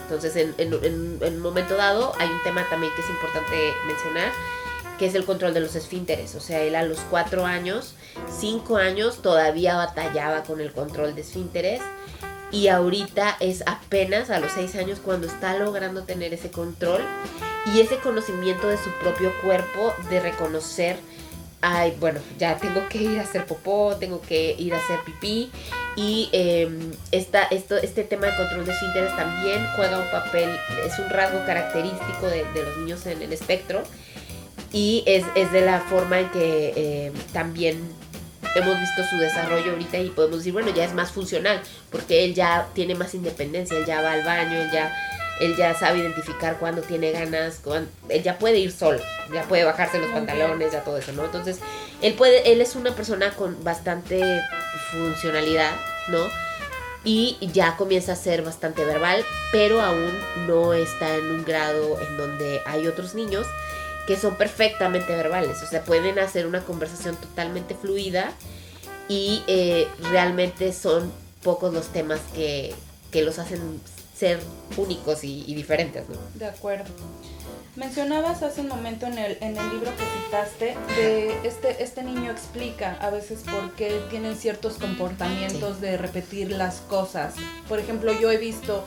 [0.03, 4.31] Entonces, en, en, en un momento dado hay un tema también que es importante mencionar,
[5.01, 6.35] que es el control de los esfínteres.
[6.35, 7.95] O sea, él a los 4 años,
[8.39, 11.81] 5 años, todavía batallaba con el control de esfínteres
[12.51, 17.01] y ahorita es apenas a los 6 años cuando está logrando tener ese control
[17.73, 20.97] y ese conocimiento de su propio cuerpo, de reconocer,
[21.61, 25.49] ay, bueno, ya tengo que ir a hacer popó, tengo que ir a hacer pipí
[25.95, 26.69] y eh,
[27.11, 31.43] esta, esto, este tema de control de esfínteres también juega un papel, es un rasgo
[31.47, 33.81] característico de los niños en el espectro
[34.71, 37.81] y es, es de la forma en que eh, también
[38.55, 42.33] hemos visto su desarrollo ahorita y podemos decir, bueno, ya es más funcional, porque él
[42.33, 44.93] ya tiene más independencia, él ya va al baño, él ya,
[45.39, 48.99] él ya sabe identificar cuando tiene ganas, cuando, él ya puede ir solo,
[49.33, 51.25] ya puede bajarse los pantalones, ya todo eso, ¿no?
[51.25, 51.59] Entonces,
[52.01, 54.41] él puede, él es una persona con bastante
[54.91, 55.71] funcionalidad,
[56.09, 56.27] ¿no?
[57.03, 60.11] Y ya comienza a ser bastante verbal, pero aún
[60.45, 63.47] no está en un grado en donde hay otros niños
[64.07, 68.31] que son perfectamente verbales, o sea, pueden hacer una conversación totalmente fluida
[69.07, 71.11] y eh, realmente son
[71.43, 72.73] pocos los temas que,
[73.11, 73.81] que los hacen
[74.15, 74.39] ser
[74.77, 76.15] únicos y, y, diferentes, ¿no?
[76.35, 76.85] De acuerdo.
[77.75, 82.29] Mencionabas hace un momento en el, en el libro que citaste de este, este niño
[82.29, 85.81] explica a veces por qué tienen ciertos comportamientos sí.
[85.81, 87.33] de repetir las cosas.
[87.67, 88.85] Por ejemplo, yo he visto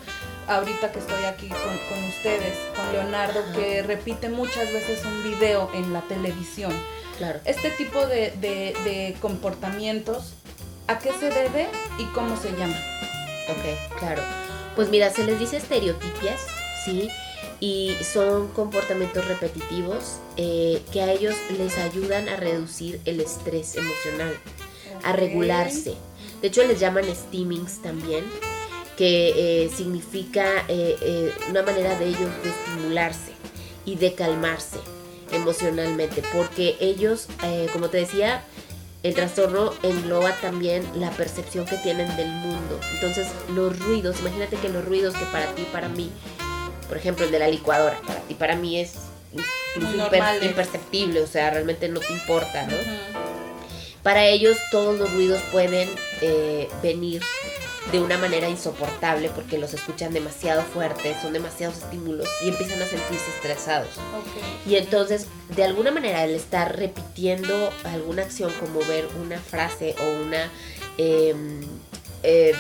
[0.49, 5.71] ahorita que estoy aquí con, con ustedes, con Leonardo, que repite muchas veces un video
[5.75, 6.73] en la televisión.
[7.19, 7.41] Claro.
[7.45, 10.35] Este tipo de, de, de comportamientos,
[10.89, 12.77] ¿a qué se debe y cómo se llama?
[13.49, 14.23] Ok, claro.
[14.75, 16.41] Pues mira, se les dice estereotipias,
[16.85, 17.09] ¿sí?
[17.61, 24.37] Y son comportamientos repetitivos eh, que a ellos les ayudan a reducir el estrés emocional,
[24.97, 25.11] okay.
[25.11, 25.95] a regularse.
[26.43, 28.25] De hecho, les llaman steamings también,
[28.97, 33.33] que eh, significa eh, eh, una manera de ellos de estimularse
[33.85, 34.79] y de calmarse
[35.33, 38.45] emocionalmente, porque ellos, eh, como te decía,
[39.03, 42.81] el trastorno engloba también la percepción que tienen del mundo.
[42.95, 46.11] Entonces, los ruidos, imagínate que los ruidos que para ti, para mí,
[46.89, 48.95] por ejemplo, el de la licuadora, para ti, para mí es
[49.77, 52.77] imper imperceptible, o sea, realmente no te importa, ¿no?
[52.77, 54.03] Uh -huh.
[54.03, 55.89] Para ellos todos los ruidos pueden
[56.21, 57.23] eh, venir
[57.93, 62.87] de una manera insoportable porque los escuchan demasiado fuertes, son demasiados estímulos y empiezan a
[62.87, 63.91] sentirse estresados.
[63.93, 64.73] Okay.
[64.73, 70.23] Y entonces, de alguna manera, el estar repitiendo alguna acción como ver una frase o
[70.25, 70.51] una...
[70.99, 71.35] Eh,
[72.23, 72.55] eh,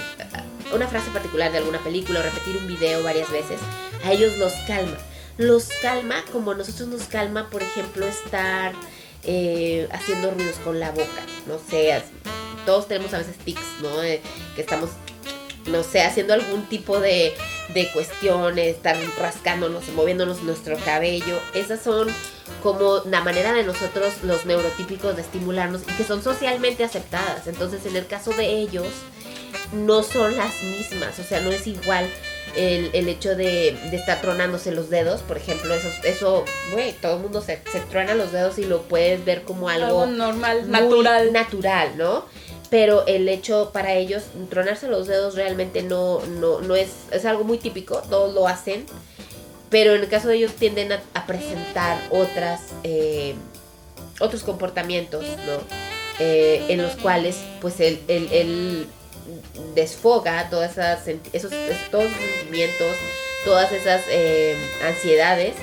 [0.74, 3.58] una frase particular de alguna película o repetir un video varias veces,
[4.04, 4.96] a ellos los calma.
[5.36, 8.72] Los calma como a nosotros nos calma, por ejemplo, estar
[9.24, 11.26] eh, haciendo ruidos con la boca.
[11.46, 12.02] No sé,
[12.66, 14.02] todos tenemos a veces tics, ¿no?
[14.02, 14.20] Eh,
[14.54, 14.90] que estamos
[15.66, 17.34] no sé, haciendo algún tipo de,
[17.72, 21.38] de cuestiones, estar rascándonos, moviéndonos nuestro cabello.
[21.54, 22.08] Esas son
[22.62, 27.46] como la manera de nosotros, los neurotípicos, de estimularnos y que son socialmente aceptadas.
[27.46, 28.86] Entonces, en el caso de ellos,
[29.72, 32.08] no son las mismas, o sea, no es igual.
[32.56, 37.16] El, el hecho de, de, estar tronándose los dedos, por ejemplo, eso, eso güey, todo
[37.16, 40.70] el mundo se, se, truena los dedos y lo puedes ver como algo, algo normal,
[40.70, 41.32] natural.
[41.32, 42.26] natural, ¿no?
[42.70, 47.44] Pero el hecho para ellos tronarse los dedos realmente no, no, no es, es algo
[47.44, 48.86] muy típico, todos lo hacen,
[49.70, 53.34] pero en el caso de ellos tienden a, presentar otras, eh,
[54.20, 55.84] otros comportamientos, ¿no?
[56.20, 58.86] Eh, en los cuales pues él, él
[59.74, 61.50] desfoga todas esas, esos,
[61.90, 62.96] todos esos sentimientos,
[63.44, 64.56] todas esas eh,
[64.86, 65.54] ansiedades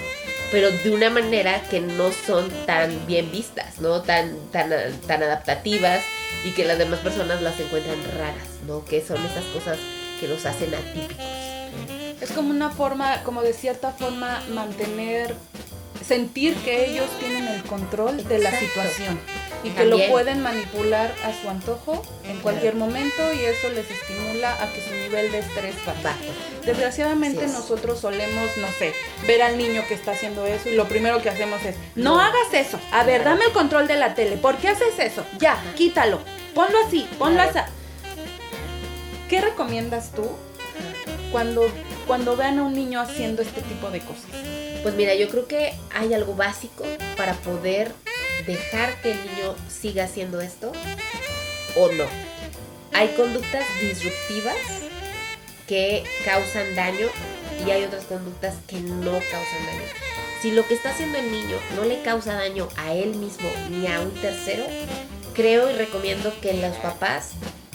[0.52, 4.02] pero de una manera que no son tan bien vistas, ¿no?
[4.02, 4.70] Tan, tan,
[5.08, 6.04] tan adaptativas
[6.44, 8.84] y que las demás personas las encuentran raras, ¿no?
[8.86, 9.78] Que son esas cosas
[10.20, 11.26] que los hacen atípicos.
[12.20, 15.36] Es como una forma, como de cierta forma, mantener,
[16.06, 18.30] sentir que ellos tienen el control Exacto.
[18.30, 19.20] de la situación
[19.64, 24.54] y que lo pueden manipular a su antojo en cualquier momento y eso les estimula
[24.62, 26.30] a que su nivel de estrés baje.
[26.66, 28.93] Desgraciadamente nosotros solemos, no sé,
[29.28, 32.22] ver al niño que está haciendo eso y lo primero que hacemos es, no, no
[32.22, 35.24] hagas eso, a ver, dame el control de la tele, ¿por qué haces eso?
[35.39, 35.74] Ya, Ajá.
[35.76, 36.20] quítalo,
[36.56, 37.60] ponlo así, ponlo claro.
[37.60, 37.72] así.
[39.30, 40.28] ¿Qué recomiendas tú
[41.32, 41.70] cuando,
[42.12, 44.26] cuando vean a un niño haciendo este tipo de cosas?
[44.84, 46.84] Pues mira, yo creo que hay algo básico
[47.16, 47.93] para poder
[48.45, 50.74] dejar que el niño siga haciendo esto
[51.78, 52.03] o no.
[52.91, 54.57] Hay conductas disruptivas
[55.70, 57.07] que causan daño
[57.66, 59.88] y hay otras conductas que no causan daño.
[60.41, 63.88] Si lo que está haciendo el niño no le causa daño a él mismo ni
[63.88, 64.66] a un tercero,
[65.34, 67.30] creo y recomiendo que los papás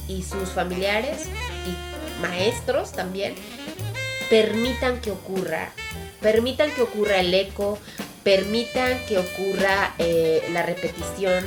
[0.09, 1.23] y sus familiares
[1.67, 3.35] y maestros también
[4.29, 5.73] permitan que ocurra,
[6.21, 7.79] permitan que ocurra el eco,
[8.23, 11.45] permitan que ocurra eh, la repetición,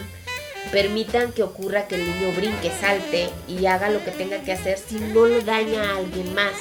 [0.71, 4.77] permitan que ocurra que el niño brinque, salte y haga lo que tenga que hacer
[4.77, 6.53] si no lo daña a alguien más.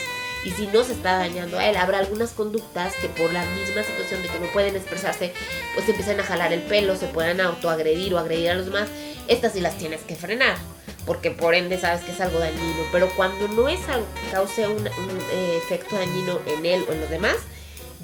[0.48, 3.82] Y si no se está dañando a él, habrá algunas conductas que por la misma
[3.82, 5.34] situación de que no pueden expresarse,
[5.74, 8.88] pues empiezan a jalar el pelo, se puedan autoagredir o agredir a los demás.
[9.28, 10.56] Estas sí las tienes que frenar,
[11.04, 12.82] porque por ende sabes que es algo dañino.
[12.92, 17.02] Pero cuando no es algo que cause un, eh, efecto dañino en él o en
[17.02, 17.36] los demás,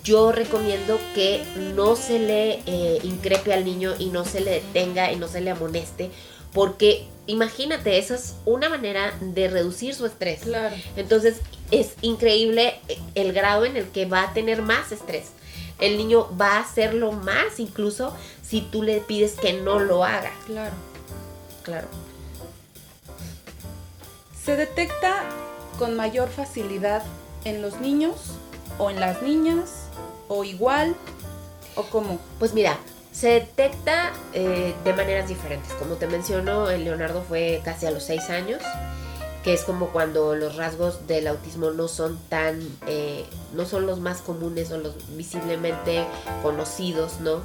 [0.02, 1.42] yo recomiendo que
[1.74, 5.40] no se le eh, increpe al niño y no se le detenga y no se
[5.40, 6.10] le amoneste,
[6.52, 10.40] porque imagínate, esa es una manera de reducir su estrés.
[10.40, 10.74] Claro.
[10.96, 12.74] Entonces, es increíble
[13.14, 15.28] el grado en el que va a tener más estrés.
[15.80, 20.32] El niño va a hacerlo más incluso si tú le pides que no lo haga.
[20.46, 20.74] Claro.
[21.62, 21.88] Claro.
[24.44, 25.24] ¿Se detecta
[25.78, 27.02] con mayor facilidad
[27.44, 28.14] en los niños
[28.78, 29.88] o en las niñas
[30.28, 30.94] o igual
[31.74, 32.20] o cómo?
[32.38, 32.78] Pues mira,
[33.14, 35.72] se detecta eh, de maneras diferentes.
[35.74, 38.60] Como te menciono, el Leonardo fue casi a los 6 años,
[39.44, 44.00] que es como cuando los rasgos del autismo no son tan, eh, no son los
[44.00, 46.04] más comunes o los visiblemente
[46.42, 47.42] conocidos, ¿no?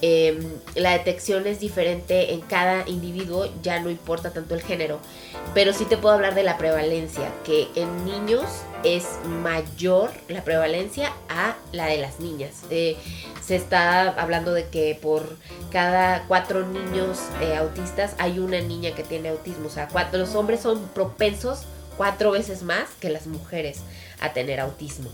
[0.00, 0.38] Em,
[0.76, 5.00] la detección es diferente en cada individuo, ya no importa tanto el género,
[5.54, 8.44] pero sí te puedo hablar de la prevalencia, que en niños
[8.84, 12.62] es mayor la prevalencia a la de las niñas.
[12.70, 12.96] Eh,
[13.44, 15.36] se está hablando de que por
[15.72, 20.34] cada cuatro niños eh, autistas hay una niña que tiene autismo, o sea, cuatro, los
[20.36, 21.64] hombres son propensos
[21.96, 23.80] cuatro veces más que las mujeres
[24.20, 25.10] a tener autismo.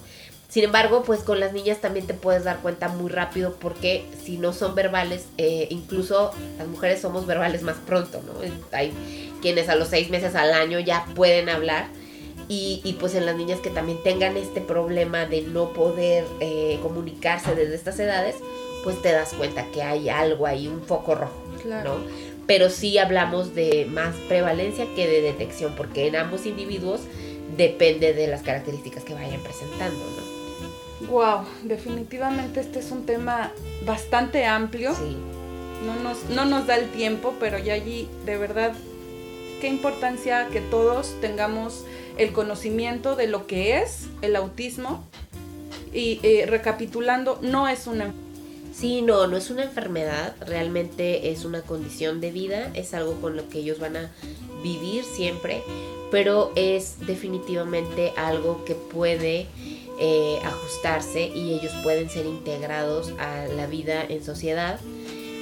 [0.55, 4.39] Sin embargo, pues con las niñas también te puedes dar cuenta muy rápido porque si
[4.39, 8.35] no son verbales, eh, incluso las mujeres somos verbales más pronto, ¿no?
[8.71, 8.93] Hay
[9.43, 11.89] quienes a los seis meses al año ya pueden hablar.
[12.47, 17.57] Y, pues en las niñas que también tengan este problema de no poder eh, comunicarse
[17.57, 18.37] desde estas edades,
[18.85, 21.43] pues te das cuenta que hay algo ahí, un foco rojo,
[21.83, 21.97] ¿no?
[22.47, 27.01] Pero sí hablamos de más prevalencia que de detección, porque en ambos individuos
[27.57, 30.24] depende de las características que vayan presentando, ¿no?
[31.09, 33.53] Wow, definitivamente este es un tema
[33.87, 34.95] bastante amplio.
[34.95, 35.17] Sí.
[35.87, 38.73] No nos, no nos da el tiempo, pero ya allí, de verdad,
[39.61, 41.85] qué importancia que todos tengamos
[42.17, 45.05] el conocimiento de lo que es el autismo.
[45.93, 48.13] Y eh, recapitulando, no es una
[48.75, 53.37] Sí, no, no es una enfermedad, realmente es una condición de vida, es algo con
[53.37, 54.11] lo que ellos van a
[54.65, 55.63] vivir siempre,
[56.11, 59.47] pero es definitivamente algo que puede
[59.99, 64.81] eh, ajustarse y ellos pueden ser integrados a la vida en sociedad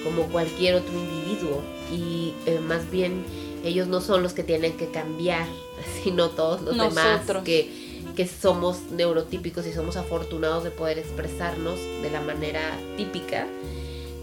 [0.05, 3.25] como cualquier otro individuo y eh, más bien
[3.65, 5.47] ellos no son los que tienen que cambiar,
[6.03, 12.11] sino todos los demás que, que somos neurotípicos y somos afortunados de poder expresarnos de
[12.11, 13.47] la manera típica.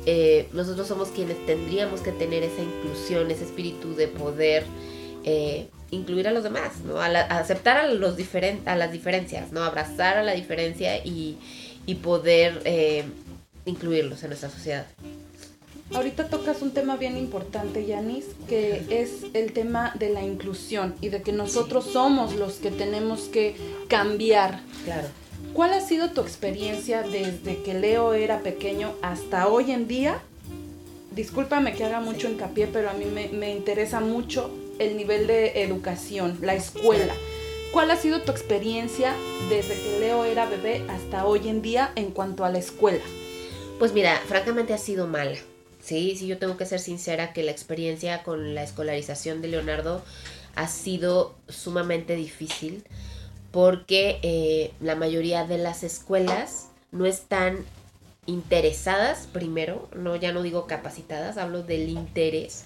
[0.06, 4.66] Eh, nosotros somos quienes tendríamos que tener esa inclusión, ese espíritu de poder
[5.92, 7.00] incluir a los demás, ¿no?
[7.00, 8.16] aceptar a, los
[8.66, 9.64] a las diferencias, ¿no?
[9.64, 11.38] Abrazar a la diferencia y,
[12.04, 13.04] poder eh,
[13.66, 14.86] incluirlos en nuestra sociedad.
[15.92, 21.10] Ahorita tocas un tema bien importante, Yanis, que es el tema de la inclusión y
[21.10, 23.56] de que nosotros somos los que tenemos que
[23.88, 24.60] cambiar.
[24.86, 25.08] Claro.
[25.54, 30.22] ¿Cuál ha sido tu experiencia desde que Leo era pequeño hasta hoy en día?
[31.16, 35.64] Discúlpame que haga mucho hincapié, pero a mí me, me interesa mucho el nivel de
[35.64, 37.14] educación, la escuela.
[37.72, 39.14] ¿Cuál ha sido tu experiencia
[39.50, 43.04] desde que Leo era bebé hasta hoy en día en cuanto a la escuela?
[43.78, 45.38] Pues mira, francamente ha sido mala.
[45.82, 50.04] Sí, sí, yo tengo que ser sincera que la experiencia con la escolarización de Leonardo
[50.56, 52.84] ha sido sumamente difícil
[53.52, 57.66] porque eh, la mayoría de las escuelas no están
[58.26, 62.66] interesadas primero, no ya no digo capacitadas, hablo del interés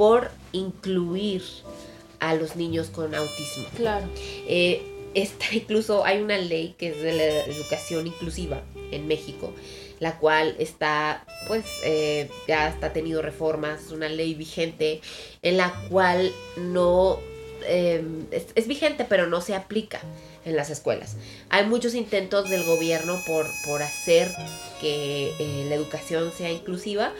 [0.00, 1.42] por incluir
[2.20, 3.66] a los niños con autismo.
[3.76, 4.06] Claro.
[4.48, 4.80] Eh,
[5.12, 9.52] está incluso, hay una ley que es de la educación inclusiva en México,
[9.98, 15.02] la cual está, pues, eh, ya está tenido reformas, una ley vigente
[15.42, 17.20] en la cual no,
[17.68, 20.00] em, es, vigente, pero no se aplica
[20.46, 21.18] en las escuelas.
[21.50, 24.30] Hay muchos intentos del gobierno por, por hacer
[24.80, 27.12] que eh, la educación sea inclusiva,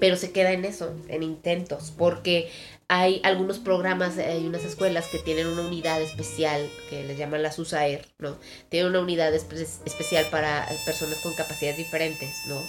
[0.00, 2.50] pero se queda en eso, en intentos, porque
[2.88, 7.58] hay algunos programas, hay unas escuelas que tienen una unidad especial, que les llaman las
[7.58, 8.36] USAER, ¿no?
[8.68, 12.62] Tienen una unidad especial para personas con capacidades diferentes, ¿no?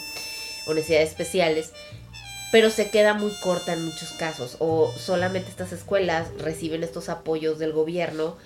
[0.68, 1.74] O necesidades especiales,
[2.52, 7.60] pero se queda muy corta en muchos casos, o solamente estas escuelas reciben estos apoyos
[7.60, 8.38] del gobierno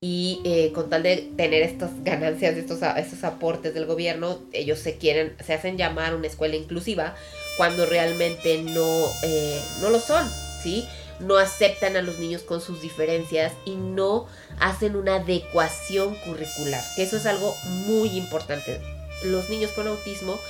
[0.00, 4.98] y eh, con tal de tener estas ganancias, estos, estos aportes del gobierno, ellos se
[4.98, 7.14] quieren, se hacen llamar una escuela inclusiva
[7.62, 10.28] cuando realmente no, eh, no lo son,
[10.60, 10.84] ¿sí?
[11.20, 14.26] No aceptan a los niños con sus diferencias y no
[14.58, 17.54] hacen una adecuación curricular, que eso es algo
[17.86, 18.80] muy importante.
[19.22, 20.40] Los niños con autismo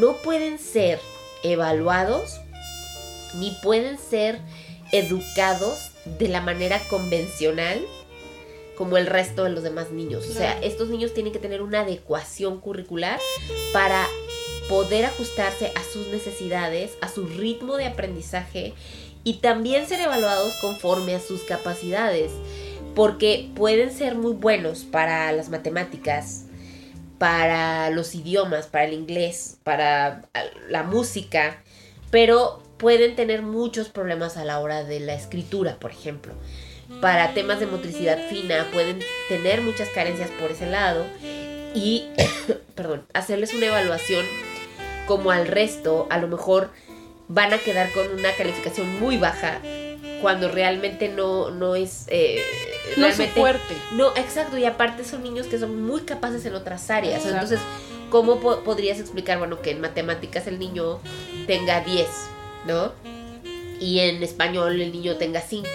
[0.00, 0.98] no pueden ser
[1.42, 2.40] evaluados
[3.34, 4.40] ni pueden ser
[4.92, 7.84] educados de la manera convencional
[8.78, 10.26] como el resto de los demás niños.
[10.26, 13.20] O sea, estos niños tienen que tener una adecuación curricular
[13.74, 14.06] para
[14.68, 18.74] poder ajustarse a sus necesidades, a su ritmo de aprendizaje
[19.24, 22.30] y también ser evaluados conforme a sus capacidades,
[22.94, 26.44] porque pueden ser muy buenos para las matemáticas,
[27.18, 30.22] para los idiomas, para el inglés, para
[30.68, 31.62] la música,
[32.10, 36.34] pero pueden tener muchos problemas a la hora de la escritura, por ejemplo.
[37.00, 41.04] Para temas de motricidad fina pueden tener muchas carencias por ese lado
[41.74, 42.06] y,
[42.74, 44.24] perdón, hacerles una evaluación
[45.06, 46.70] como al resto, a lo mejor
[47.28, 49.60] van a quedar con una calificación muy baja
[50.20, 52.04] cuando realmente no, no es...
[52.08, 52.42] Eh,
[52.96, 53.74] no es fuerte.
[53.92, 57.26] No, exacto, y aparte son niños que son muy capaces en otras áreas.
[57.26, 57.60] Entonces,
[58.10, 61.00] ¿cómo podrías explicar, bueno, que en matemáticas el niño
[61.46, 62.06] tenga 10,
[62.66, 62.92] ¿no?
[63.80, 65.68] Y en español el niño tenga 5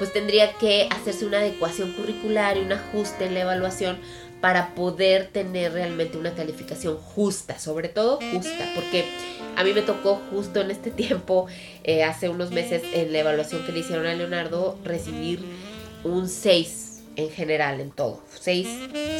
[0.00, 3.98] pues tendría que hacerse una adecuación curricular y un ajuste en la evaluación
[4.40, 9.04] para poder tener realmente una calificación justa, sobre todo justa, porque
[9.56, 11.46] a mí me tocó justo en este tiempo,
[11.84, 15.40] eh, hace unos meses, en la evaluación que le hicieron a Leonardo, recibir
[16.04, 18.22] un 6 en general, en todo.
[18.40, 18.68] 6,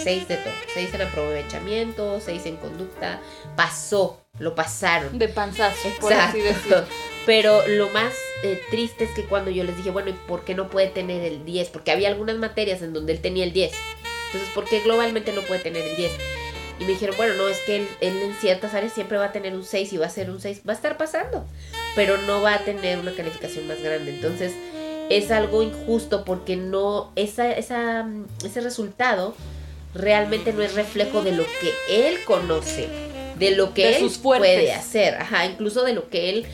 [0.02, 0.54] 6 de todo.
[0.74, 3.20] 6 en aprovechamiento, 6 en conducta.
[3.56, 5.18] Pasó, lo pasaron.
[5.18, 6.84] De panzazo, por así decirlo.
[7.26, 10.54] Pero lo más eh, triste es que cuando yo les dije, bueno, ¿y por qué
[10.54, 11.68] no puede tener el 10?
[11.68, 13.72] Porque había algunas materias en donde él tenía el 10.
[14.32, 16.12] Entonces, ¿por qué globalmente no puede tener el 10?
[16.78, 19.54] Y me dijeron, bueno, no, es que él, en ciertas áreas siempre va a tener
[19.54, 21.44] un 6 y va a ser un 6, va a estar pasando,
[21.94, 24.14] pero no va a tener una calificación más grande.
[24.14, 24.52] Entonces,
[25.10, 28.08] es algo injusto porque no, esa, esa,
[28.44, 29.34] ese resultado
[29.94, 32.88] realmente no es reflejo de lo que él conoce,
[33.36, 36.46] de lo que él puede hacer, ajá, incluso de lo que él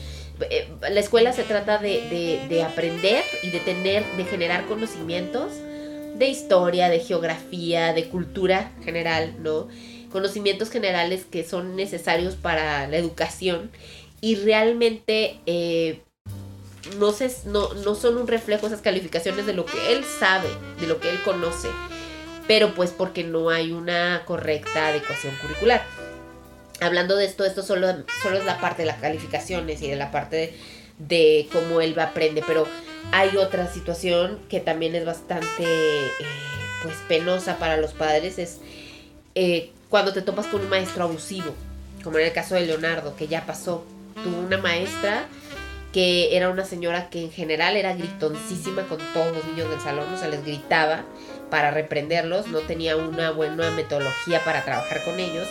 [0.49, 5.51] eh, la escuela se trata de, aprender y de tener, de generar conocimientos
[6.17, 9.67] de historia, de geografía, de cultura general, ¿no?
[10.11, 13.71] Conocimientos generales que son necesarios para la educación
[14.21, 16.01] y realmente eh,
[16.97, 20.49] no, se, no, no son un reflejo esas calificaciones de lo que él sabe,
[20.79, 21.67] de lo que él conoce,
[22.47, 25.83] pero pues porque no hay una correcta adecuación curricular
[26.79, 27.87] hablando de esto, esto solo,
[28.21, 30.53] solo es la parte de las calificaciones y de la parte
[30.97, 32.67] de, cómo él aprende, pero
[33.11, 36.11] hay otra situación que también es bastante eh,
[36.83, 38.59] pues penosa para los padres, es
[39.35, 41.53] eh, cuando te topas con un maestro abusivo,
[42.03, 43.85] como en el caso de Leonardo, que ya pasó.
[44.23, 45.25] Tuvo una maestra
[45.93, 50.11] que era una señora que en general era gritoncísima con todos los niños del salón,
[50.13, 51.05] o sea, les gritaba
[51.49, 55.47] para reprenderlos, no tenía una buena metodología para trabajar con ellos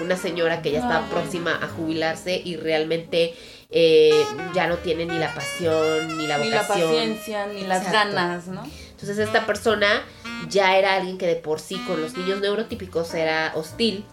[0.00, 3.34] una señora que ya estaba próxima a jubilarse y realmente
[3.70, 6.44] eh, ya no tiene ni la pasión, ni la vocación.
[6.44, 8.62] Ni la paciencia, ni las ganas, ¿no?
[8.90, 10.02] Entonces esta persona
[10.48, 14.04] ya era alguien que de por sí con los niños neurotípicos era hostil.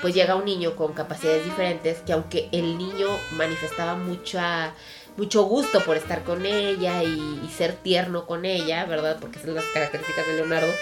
[0.00, 4.74] Pues llega un niño con capacidades diferentes que aunque el niño manifestaba mucha
[5.16, 9.18] mucho gusto por estar con ella y, y, ser tierno con ella, ¿verdad?
[9.20, 10.72] Porque esas son las características de Leonardo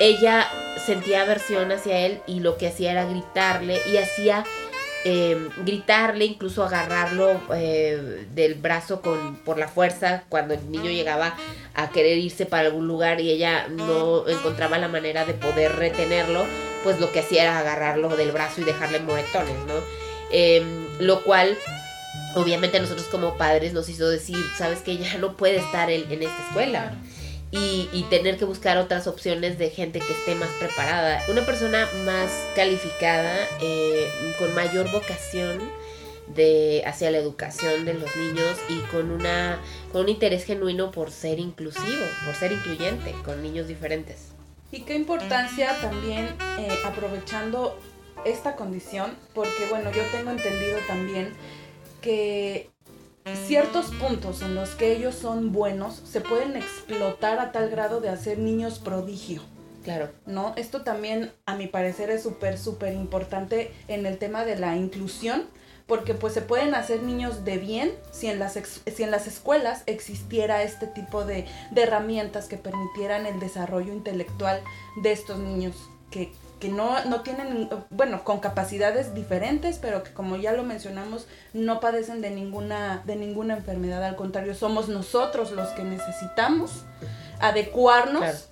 [0.00, 0.48] ella
[0.86, 4.44] sentía aversión hacia él y lo que hacía era gritarle y hacía
[5.04, 11.34] eh, gritarle, incluso agarrarlo eh, del brazo con, por la fuerza cuando el niño llegaba
[11.74, 16.44] a querer irse para algún lugar y ella no encontraba la manera de poder retenerlo,
[16.84, 19.74] pues lo que hacía era agarrarlo del brazo y dejarle moretones, ¿no?
[20.32, 21.56] Em, lo cual
[22.34, 26.46] obviamente nosotros como padres nos hizo decir, sabes que ya no puede estar en esta
[26.46, 26.92] escuela
[27.52, 31.20] y, tener que buscar otras opciones de gente que esté más preparada.
[31.28, 35.60] Una persona más calificada, eh, con mayor vocación
[36.34, 39.58] de, hacia la educación de los niños y con, una,
[39.92, 44.28] con un interés genuino por ser inclusivo, por ser incluyente con niños diferentes.
[44.72, 46.28] Y qué importancia también
[46.58, 47.76] eh, aprovechando
[48.24, 51.32] esta condición, porque bueno, yo tengo entendido también
[52.00, 52.70] que
[53.36, 58.08] ciertos puntos en los que ellos son buenos se pueden explotar a tal grado de
[58.08, 59.42] hacer niños prodigio.
[59.84, 60.10] Claro.
[60.26, 60.52] ¿No?
[60.56, 65.44] Esto también, a mi parecer, es súper, súper importante en el tema de la inclusión,
[65.86, 69.82] porque pues se pueden hacer niños de bien si en las, si en las escuelas
[69.86, 74.60] existiera este tipo de, de herramientas que permitieran el desarrollo intelectual
[75.02, 75.74] de estos niños
[76.10, 81.26] que que no, no tienen, bueno, con capacidades diferentes, pero que como ya lo mencionamos,
[81.54, 86.84] no padecen de ninguna, de ninguna enfermedad, al contrario, somos nosotros los que necesitamos
[87.40, 88.50] adecuarnos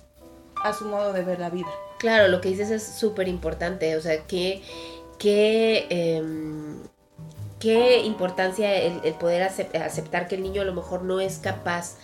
[0.63, 1.69] a su modo de ver la vida.
[1.99, 4.63] Claro, lo que dices es súper importante, o sea, que,
[5.19, 6.81] que em,
[7.59, 11.97] qué importancia el, el poder aceptar que el niño a lo mejor no es capaz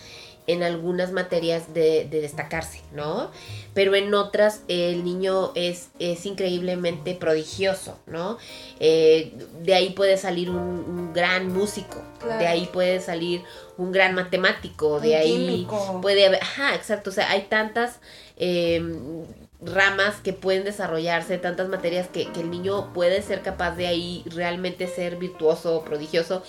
[0.46, 3.30] en algunas materias de, destacarse, ¿no?
[3.74, 8.38] Pero en otras el niño es, es increíblemente prodigioso, ¿no?
[8.80, 9.32] Eh,
[9.62, 12.02] de ahí puede salir un, gran músico,
[12.38, 13.42] de ahí puede salir
[13.78, 15.66] un gran matemático, de ahí
[16.02, 18.00] puede haber, ajá, exacto, o sea, hay tantas
[18.36, 19.24] em,
[19.62, 24.24] ramas que pueden desarrollarse, tantas materias que, que el niño puede ser capaz de ahí
[24.26, 26.42] realmente ser virtuoso, prodigioso,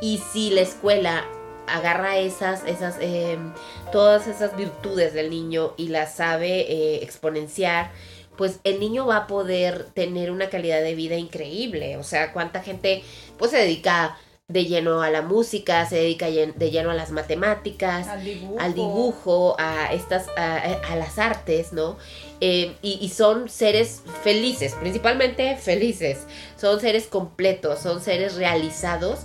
[0.00, 1.24] y si la escuela
[1.66, 3.52] agarra esas, esas, em,
[3.92, 7.90] todas esas virtudes del niño y las sabe eh, exponenciar,
[8.36, 11.96] pues el niño va a poder tener una calidad de vida increíble.
[11.96, 13.02] O sea, cuánta gente
[13.38, 18.06] pues se dedica de lleno a la música, se dedica de lleno a las matemáticas,
[18.08, 21.96] al dibujo, al dibujo a estas, a, las artes, ¿no?
[22.40, 26.26] Em, y, y, son seres felices, principalmente felices,
[26.60, 29.20] son seres completos, son seres realizados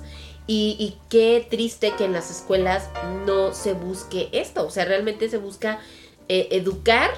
[0.52, 2.90] y, qué triste que en las escuelas
[3.28, 4.66] no se busque esto.
[4.66, 5.80] O sea, realmente se busca
[6.28, 7.12] eh, educar,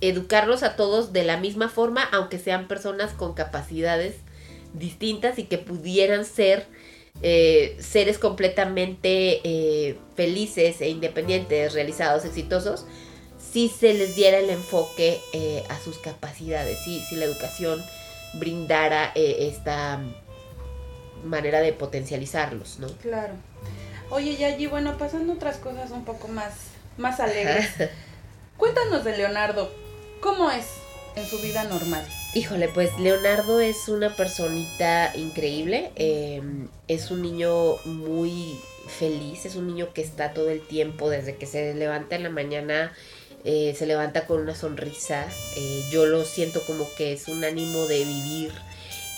[0.00, 4.14] educarlos a todos de la misma forma, aunque sean personas con capacidades
[4.74, 6.68] distintas y que pudieran ser
[7.20, 12.86] eh, seres completamente eh, felices e independientes, realizados, exitosos,
[13.40, 15.18] si se les diera el enfoque
[15.68, 17.82] a sus capacidades, si, si la educación
[18.34, 20.00] brindara esta
[21.24, 22.88] manera de potencializarlos, ¿no?
[22.98, 23.34] Claro.
[24.10, 26.52] Oye, Yayi, bueno, pasando otras cosas un poco más,
[26.96, 27.68] más alegres.
[28.56, 29.70] Cuéntanos de Leonardo.
[30.20, 30.66] ¿Cómo es
[31.14, 32.04] en su vida normal?
[32.34, 35.92] Híjole, pues Leonardo es una personita increíble.
[35.96, 38.58] Em, es un niño muy
[38.88, 39.44] feliz.
[39.44, 42.92] Es un niño que está todo el tiempo, desde que se levanta en la mañana,
[43.44, 45.26] eh, se levanta con una sonrisa.
[45.56, 48.52] Eh, yo lo siento como que es un ánimo de vivir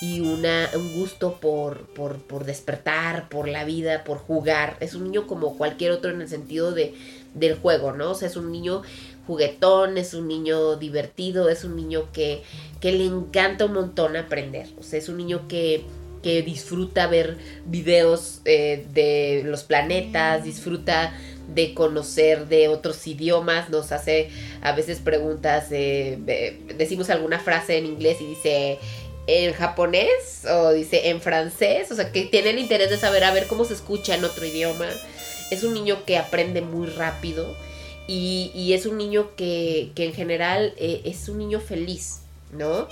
[0.01, 4.76] y una, un gusto por, por, despertar, por la vida, por jugar.
[4.80, 6.94] Es un niño como cualquier otro en el sentido de,
[7.34, 8.12] del juego, ¿no?
[8.12, 8.82] O sea, es un niño
[9.26, 12.42] juguetón, es un niño divertido, es un niño que,
[12.80, 14.68] que le encanta un montón aprender.
[14.78, 15.84] O sea, es un niño que,
[16.22, 17.36] que disfruta ver
[17.66, 21.14] videos eh, de los planetas, disfruta
[21.55, 24.30] de conocer de otros idiomas, nos hace
[24.62, 28.78] a veces preguntas, decimos alguna frase en inglés y dice,
[29.31, 33.33] en japonés o dice en francés, o sea, que tiene el interés de saber a
[33.33, 34.89] ver cómo se escucha en otro idioma.
[35.51, 37.57] Es un niño que aprende muy rápido
[38.07, 42.20] y, es un niño que, en general eh, es un niño feliz,
[42.53, 42.89] ¿no?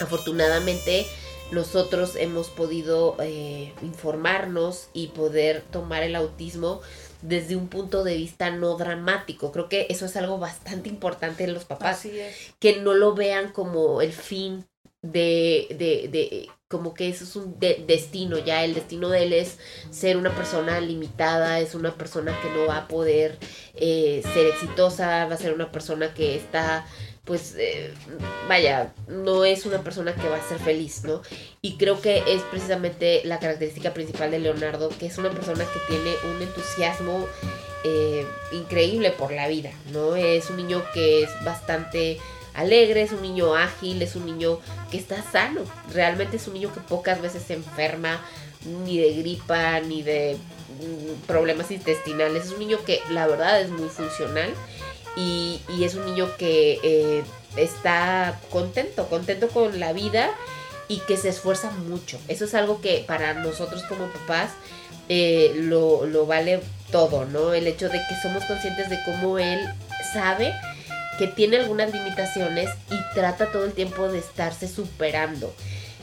[0.00, 1.06] Afortunadamente
[1.50, 6.82] nosotros hemos podido eh, informarnos y poder tomar el autismo
[7.22, 9.50] desde un punto de vista no dramático.
[9.50, 12.06] Creo que eso es algo bastante importante en los papás.
[12.58, 14.66] Que no lo vean como el fin
[15.02, 19.58] de, de, de como que eso es un destino, ya el destino de él es
[19.90, 23.38] ser una persona limitada, es una persona que no va a poder
[23.74, 26.86] eh, ser exitosa, va a ser una persona que está,
[27.24, 27.94] pues, eh,
[28.48, 31.22] vaya, no es una persona que va a ser feliz, ¿no?
[31.62, 35.94] Y creo que es precisamente la característica principal de Leonardo, que es una persona que
[35.94, 37.26] tiene un entusiasmo
[37.84, 40.16] eh, increíble por la vida, ¿no?
[40.16, 42.18] Es un niño que es bastante
[42.58, 44.58] alegre, es un niño ágil, es un niño
[44.90, 45.62] que está sano.
[45.92, 48.20] Realmente es un niño que pocas veces se enferma,
[48.84, 52.46] ni de gripa, ni de mm, problemas intestinales.
[52.46, 54.52] Es un niño que la verdad es muy funcional
[55.16, 57.24] y, es un niño que eh,
[57.56, 60.30] está contento, contento con la vida
[60.88, 62.18] y que se esfuerza mucho.
[62.28, 64.50] Eso es algo que para nosotros como papás
[65.08, 67.52] eh, lo, lo vale todo, ¿no?
[67.52, 69.60] El hecho de que somos conscientes de cómo él
[70.12, 70.52] sabe
[71.18, 75.52] que tiene algunas limitaciones y trata todo el tiempo de estarse superando.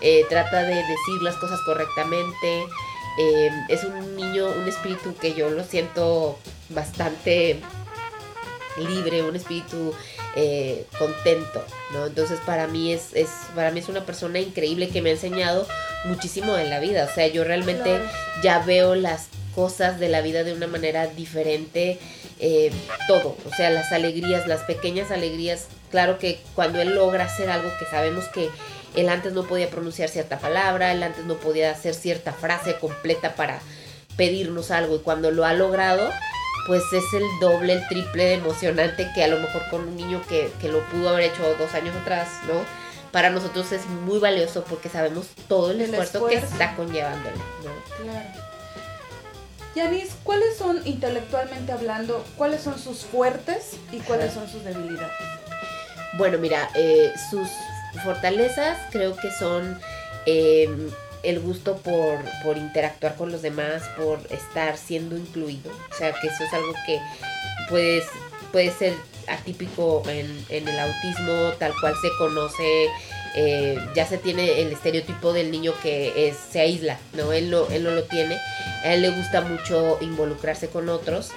[0.01, 2.65] Eh, trata de decir las cosas correctamente.
[3.17, 6.37] Eh, es un niño, un espíritu que yo lo siento
[6.69, 7.61] bastante
[8.77, 9.93] libre, un espíritu
[10.35, 11.63] eh, contento,
[11.93, 12.07] ¿no?
[12.07, 15.65] Entonces para mí es, es, para mí es una persona increíble que me ha enseñado
[16.03, 17.07] muchísimo en la vida.
[17.09, 18.01] O sea, yo realmente
[18.43, 21.99] ya veo las cosas de la vida de una manera diferente,
[22.39, 22.71] eh,
[23.07, 27.69] todo, o sea, las alegrías, las pequeñas alegrías, claro que cuando él logra hacer algo
[27.79, 28.49] que sabemos que
[28.95, 33.35] él antes no podía pronunciar cierta palabra, él antes no podía hacer cierta frase completa
[33.35, 33.59] para
[34.17, 36.09] pedirnos algo y cuando lo ha logrado,
[36.67, 40.21] pues es el doble, el triple de emocionante que a lo mejor con un niño
[40.27, 42.65] que, lo pudo haber hecho dos años atrás, ¿no?
[43.11, 48.03] Para nosotros es muy valioso porque sabemos todo el, esfuerzo, que está conllevándole, ¿no?
[48.03, 48.54] Claro.
[49.75, 55.11] Yanis, ¿cuáles son, intelectualmente hablando, cuáles son sus fuertes y cuáles son sus debilidades?
[56.17, 57.49] Bueno, mira, eh, sus
[58.03, 59.77] fortalezas creo que son
[60.25, 60.89] em,
[61.23, 65.71] el gusto por, por, interactuar con los demás, por estar siendo incluido.
[65.91, 67.01] O sea, que eso es algo que
[67.69, 68.05] puedes,
[68.53, 68.93] puede ser
[69.27, 72.87] atípico en, en el autismo, tal cual se conoce.
[73.35, 77.33] Eh, ya se tiene el estereotipo del niño que es, se aísla, ¿no?
[77.33, 78.37] Él, no, él no lo tiene.
[78.83, 81.31] A él le gusta mucho involucrarse con otros.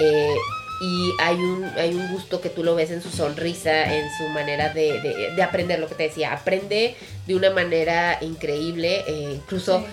[0.00, 0.34] Eh,
[0.80, 4.28] y hay un, hay un gusto que tú lo ves en su sonrisa, en su
[4.28, 6.96] manera de, aprender, lo que te decía, aprende
[7.26, 9.84] de una manera increíble, eh, incluso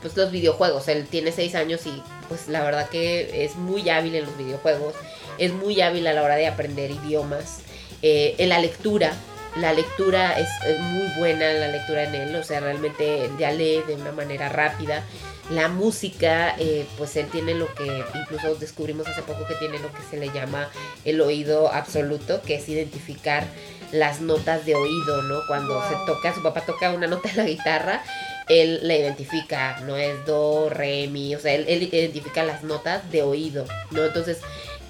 [0.00, 4.14] pues los videojuegos, él tiene seis años y pues la verdad que es muy hábil
[4.14, 4.94] en los videojuegos,
[5.38, 7.62] es muy hábil a la hora de aprender idiomas,
[8.02, 9.12] eh, en la lectura,
[9.56, 13.82] la lectura es, es, muy buena, la lectura en él, o sea, realmente ya lee
[13.86, 15.04] de una manera rápida.
[15.50, 19.90] La música, eh, pues él tiene lo que incluso descubrimos hace poco que tiene lo
[19.92, 20.68] que se le llama
[21.04, 23.46] el oído absoluto, que es identificar
[23.90, 25.40] las notas de oído, ¿no?
[25.46, 28.02] Cuando se toca, su papá toca una nota en la guitarra,
[28.48, 33.22] él la identifica, no es do, re, mi, o sea, él, identifica las notas de
[33.22, 34.04] oído, ¿no?
[34.04, 34.38] Entonces,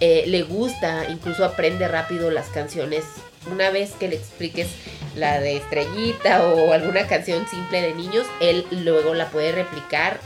[0.00, 3.04] eh, le gusta, incluso aprende rápido las canciones.
[3.50, 4.68] Una vez que le expliques
[5.14, 10.20] la de estrellita o alguna canción simple de niños, él luego la puede replicar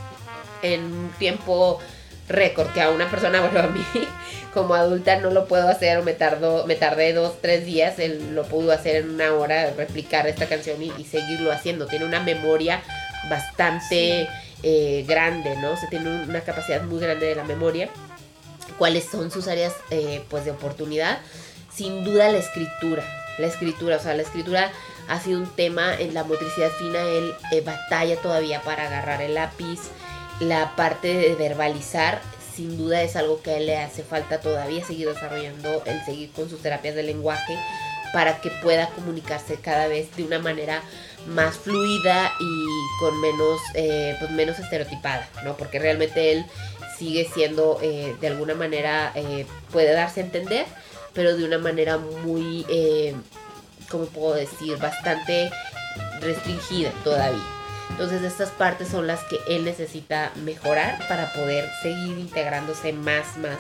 [0.62, 1.78] en un tiempo
[2.28, 3.84] récord, que a una persona, bueno, a mí
[4.52, 8.34] como adulta no lo puedo hacer o me, tardo, me tardé dos, tres días, él
[8.34, 11.86] lo pudo hacer en una hora, replicar esta canción y, seguirlo haciendo.
[11.86, 12.82] Tiene una memoria
[13.30, 14.28] bastante
[14.62, 15.76] eh, grande, ¿no?
[15.76, 17.88] se tiene una capacidad muy grande de la memoria.
[18.78, 21.18] ¿Cuáles son sus áreas eh, pues de oportunidad?
[21.74, 23.04] Sin duda la escritura.
[23.38, 24.70] La escritura, o sea, la escritura
[25.08, 27.00] ha sido un tema en la motricidad fina.
[27.00, 29.80] Él eh, batalla todavía para agarrar el lápiz,
[30.40, 32.20] la parte de verbalizar
[32.54, 36.30] sin duda es algo que a él le hace falta todavía seguir desarrollando, el seguir
[36.32, 37.58] con sus terapias de lenguaje
[38.12, 40.82] para que pueda comunicarse cada vez de una manera
[41.26, 45.56] más fluida y con menos, eh, pues menos estereotipada, ¿no?
[45.56, 46.44] Porque realmente él
[46.98, 49.14] sigue siendo eh, de alguna manera,
[49.70, 50.66] puede darse a entender,
[51.14, 52.66] pero de una manera muy,
[53.90, 54.76] ¿cómo puedo decir?
[54.78, 55.50] Bastante
[56.20, 57.42] restringida todavía.
[57.90, 63.58] Entonces estas partes son las que él necesita mejorar para poder seguir integrándose más, más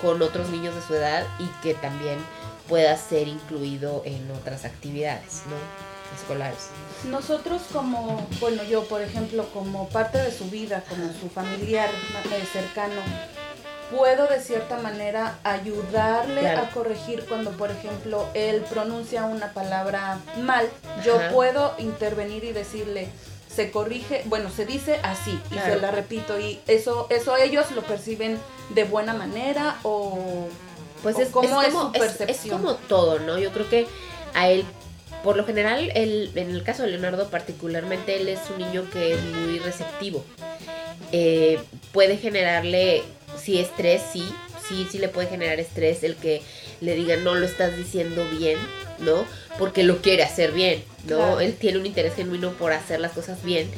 [0.00, 2.18] con otros niños de su edad y que también
[2.68, 5.56] pueda ser incluido en otras actividades, ¿no?
[6.16, 6.68] Escolares.
[7.10, 12.46] Nosotros como, bueno, yo por ejemplo, como parte de su vida, como su familiar eh,
[12.52, 13.00] cercano,
[13.90, 20.68] puedo de cierta manera ayudarle a corregir cuando, por ejemplo, él pronuncia una palabra mal.
[21.04, 23.08] Yo puedo intervenir y decirle,
[23.54, 27.82] se corrige, bueno, se dice así y se la repito y eso eso ellos lo
[27.82, 28.38] perciben
[28.70, 30.48] de buena manera o
[31.02, 32.28] pues es, como, es, su percepción.
[32.28, 33.38] Es, como todo, ¿no?
[33.38, 33.86] Yo creo que
[34.34, 34.66] a él
[35.26, 39.14] por lo general, él, en el caso de Leonardo particularmente, él es un niño que
[39.14, 40.24] es muy receptivo.
[41.10, 41.58] Eh,
[41.92, 43.02] puede generarle,
[43.42, 44.28] si estrés, sí,
[44.68, 46.42] sí, sí le puede generar estrés el que
[46.80, 48.58] le digan no lo estás diciendo bien,
[48.98, 49.24] ¿no?
[49.58, 51.40] Porque lo quiere hacer bien, ¿no?
[51.40, 53.68] Él tiene un interés genuino por hacer las cosas bien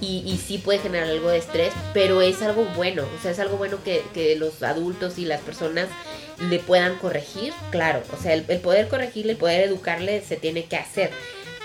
[0.00, 3.40] y, y, sí puede generar algo de estrés, pero es algo bueno, o sea, es
[3.40, 5.88] algo bueno que, que los adultos y las personas
[6.40, 10.76] le puedan corregir, claro, o sea, el, poder corregirle, el poder educarle se tiene que
[10.76, 11.10] hacer.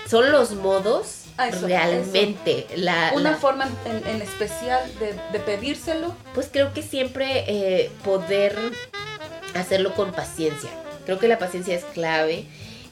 [0.08, 6.14] Son los modos realmente la una forma en, especial de, de, pedírselo.
[6.34, 8.56] Pues creo que siempre eh, poder
[9.54, 10.70] hacerlo con paciencia.
[11.04, 12.46] Creo que la paciencia es clave.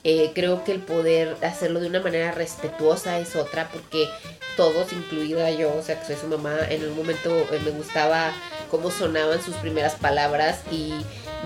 [0.05, 4.09] Eh, creo que el poder hacerlo de una manera respetuosa es otra, porque
[4.57, 8.33] todos, incluida yo, o sea, que soy su mamá, en un momento eh, me gustaba
[8.69, 10.95] cómo sonaban sus primeras palabras y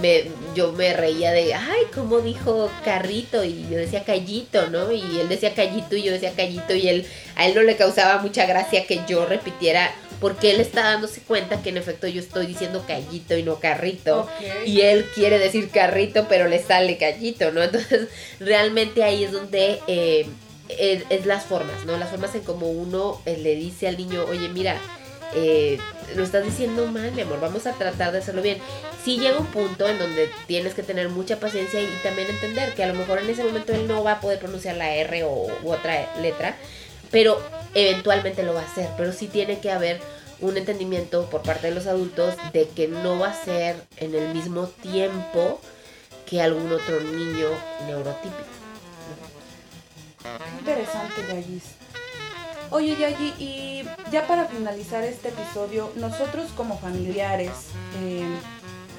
[0.00, 0.24] me,
[0.54, 4.92] yo me reía de, ay, cómo dijo carrito y yo decía callito, ¿no?
[4.92, 8.20] Y él decía callito y yo decía callito y él, a él no le causaba
[8.22, 12.46] mucha gracia que yo repitiera porque él está dándose cuenta que en efecto yo estoy
[12.46, 14.28] diciendo callito y no carrito.
[14.64, 17.62] Y él quiere decir carrito, pero le sale callito, ¿no?
[17.64, 18.08] Entonces,
[18.40, 20.26] realmente ahí es donde eh,
[20.68, 21.96] es, las formas, ¿no?
[21.98, 24.80] Las formas en como uno eh, le dice al niño, oye, mira,
[25.34, 25.78] eh,
[26.14, 28.58] lo estás diciendo mal, mi amor, vamos a tratar de hacerlo bien.
[29.04, 32.84] Sí llega un punto en donde tienes que tener mucha paciencia y, también entender que
[32.84, 35.46] a lo mejor en ese momento él no va a poder pronunciar la R o
[35.62, 36.56] u otra letra,
[37.10, 37.40] pero
[37.74, 40.00] eventualmente lo va a hacer, pero sí tiene que haber
[40.40, 44.34] un entendimiento por parte de los adultos de que no va a ser en el
[44.34, 45.60] mismo tiempo
[46.26, 47.48] que algún otro niño
[47.86, 48.56] neurotípico.
[50.58, 51.85] Interesante, Yagis.
[52.70, 57.52] Oye, Yagi, y ya para finalizar este episodio, nosotros como familiares,
[58.02, 58.26] eh,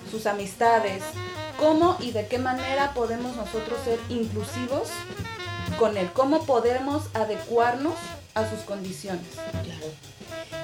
[0.10, 1.04] sus amistades,
[1.60, 4.90] ¿cómo y de qué manera podemos nosotros ser inclusivos
[5.78, 6.10] con él?
[6.14, 7.96] ¿Cómo podemos adecuarnos
[8.36, 9.28] a sus condiciones?
[9.34, 9.88] Claro.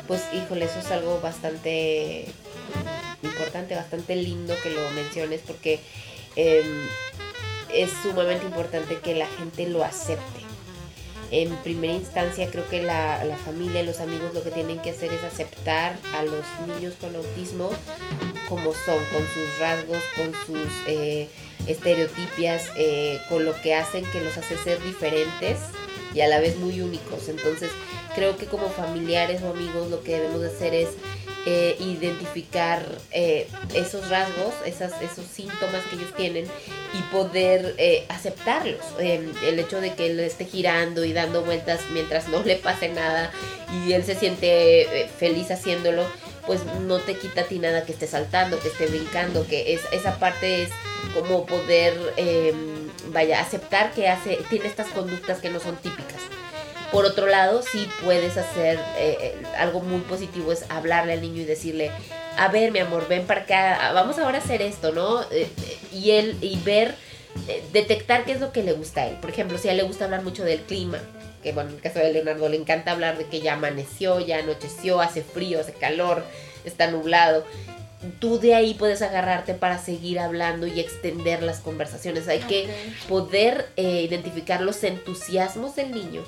[0.08, 2.32] Pues, híjole, eso es algo bastante
[3.22, 5.82] importante, bastante lindo que lo menciones porque
[6.38, 6.88] em,
[7.74, 10.43] es sumamente importante que la gente lo acepte
[11.34, 14.92] en primera instancia creo que la, la, familia y los amigos lo que tienen que
[14.92, 17.72] hacer es aceptar a los niños con autismo
[18.48, 21.28] como son, con sus rasgos, con sus eh,
[21.66, 25.58] estereotipias, eh, con lo que hacen que los hace ser diferentes
[26.14, 27.28] y a la vez muy únicos.
[27.28, 27.72] Entonces
[28.16, 30.90] creo que como familiares o amigos lo que debemos hacer es
[31.46, 36.46] eh, identificar eh, esos rasgos, esas, esos síntomas que ellos tienen
[36.94, 38.80] y poder eh, aceptarlos.
[38.98, 42.88] Em, el hecho de que él esté girando y dando vueltas mientras no le pase
[42.88, 43.30] nada
[43.86, 46.06] y él se siente feliz haciéndolo,
[46.46, 49.82] pues no te quita a ti nada que esté saltando, que esté brincando, que es,
[49.92, 50.70] esa parte es
[51.14, 56.22] como poder, em, vaya, aceptar que hace, tiene estas conductas que no son típicas.
[56.94, 61.42] Por otro lado, sí puedes hacer eh, eh, algo muy positivo, es hablarle al niño
[61.42, 61.90] y decirle,
[62.38, 65.24] a ver, mi amor, ven para acá, vamos ahora a hacer esto, ¿no?
[65.32, 65.50] Eh,
[65.92, 66.94] y él, y ver,
[67.72, 69.16] detectar qué es lo que le gusta a él.
[69.16, 71.00] Por ejemplo, si a él le gusta hablar mucho del clima,
[71.42, 74.38] que bueno, en el caso de Leonardo le encanta hablar de que ya amaneció, ya
[74.38, 76.24] anocheció, hace frío, hace calor,
[76.64, 77.44] está nublado.
[78.20, 82.28] Tú de ahí puedes agarrarte para seguir hablando y extender las conversaciones.
[82.28, 82.68] Hay que
[83.08, 86.22] poder identificar los entusiasmos del niño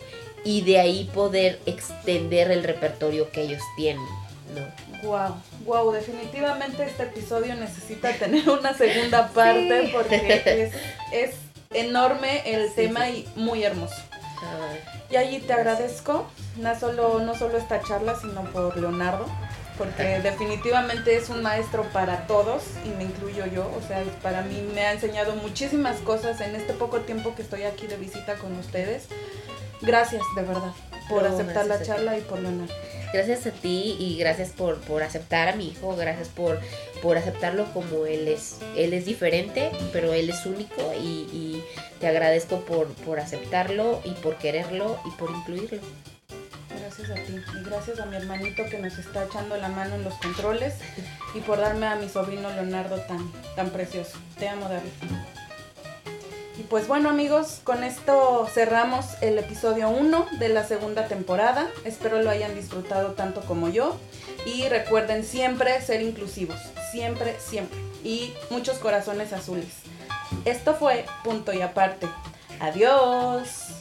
[0.46, 4.06] y de ahí poder extender el repertorio que ellos tienen.
[4.54, 5.10] ¿no?
[5.10, 5.36] Wow,
[5.66, 10.72] wow, definitivamente este episodio necesita tener una segunda parte porque
[11.12, 11.36] es,
[11.72, 13.96] enorme el tema y muy hermoso.
[15.10, 19.26] y allí te agradezco, no solo, no solo esta charla, sino por Leonardo,
[19.78, 24.66] porque definitivamente es un maestro para todos y me incluyo yo, o sea, para mí
[24.74, 28.58] me ha enseñado muchísimas cosas en este poco tiempo que estoy aquí de visita con
[28.58, 29.08] ustedes.
[29.82, 30.72] Gracias, de verdad,
[31.10, 32.74] por aceptar la charla y por Leonardo.
[33.14, 36.60] Gracias a ti y gracias por, por aceptar a mi hijo, gracias por,
[37.02, 38.58] por aceptarlo como él es.
[38.76, 41.64] Él es diferente, pero él es único y,
[42.00, 45.80] te agradezco por, por aceptarlo y por quererlo y por incluirlo.
[46.78, 50.04] Gracias a ti y gracias a mi hermanito que nos está echando la mano en
[50.04, 50.74] los controles
[51.34, 54.18] y por darme a mi sobrino Leonardo tan, tan precioso.
[54.38, 54.92] Te amo, David.
[56.58, 61.70] Y pues bueno amigos, con esto cerramos el episodio 1 de la segunda temporada.
[61.84, 63.98] Espero lo hayan disfrutado tanto como yo.
[64.46, 66.60] Y recuerden siempre ser inclusivos.
[66.92, 67.78] Siempre, siempre.
[68.04, 69.68] Y muchos corazones azules.
[70.46, 72.08] Esto fue punto y aparte.
[72.62, 73.75] Adiós.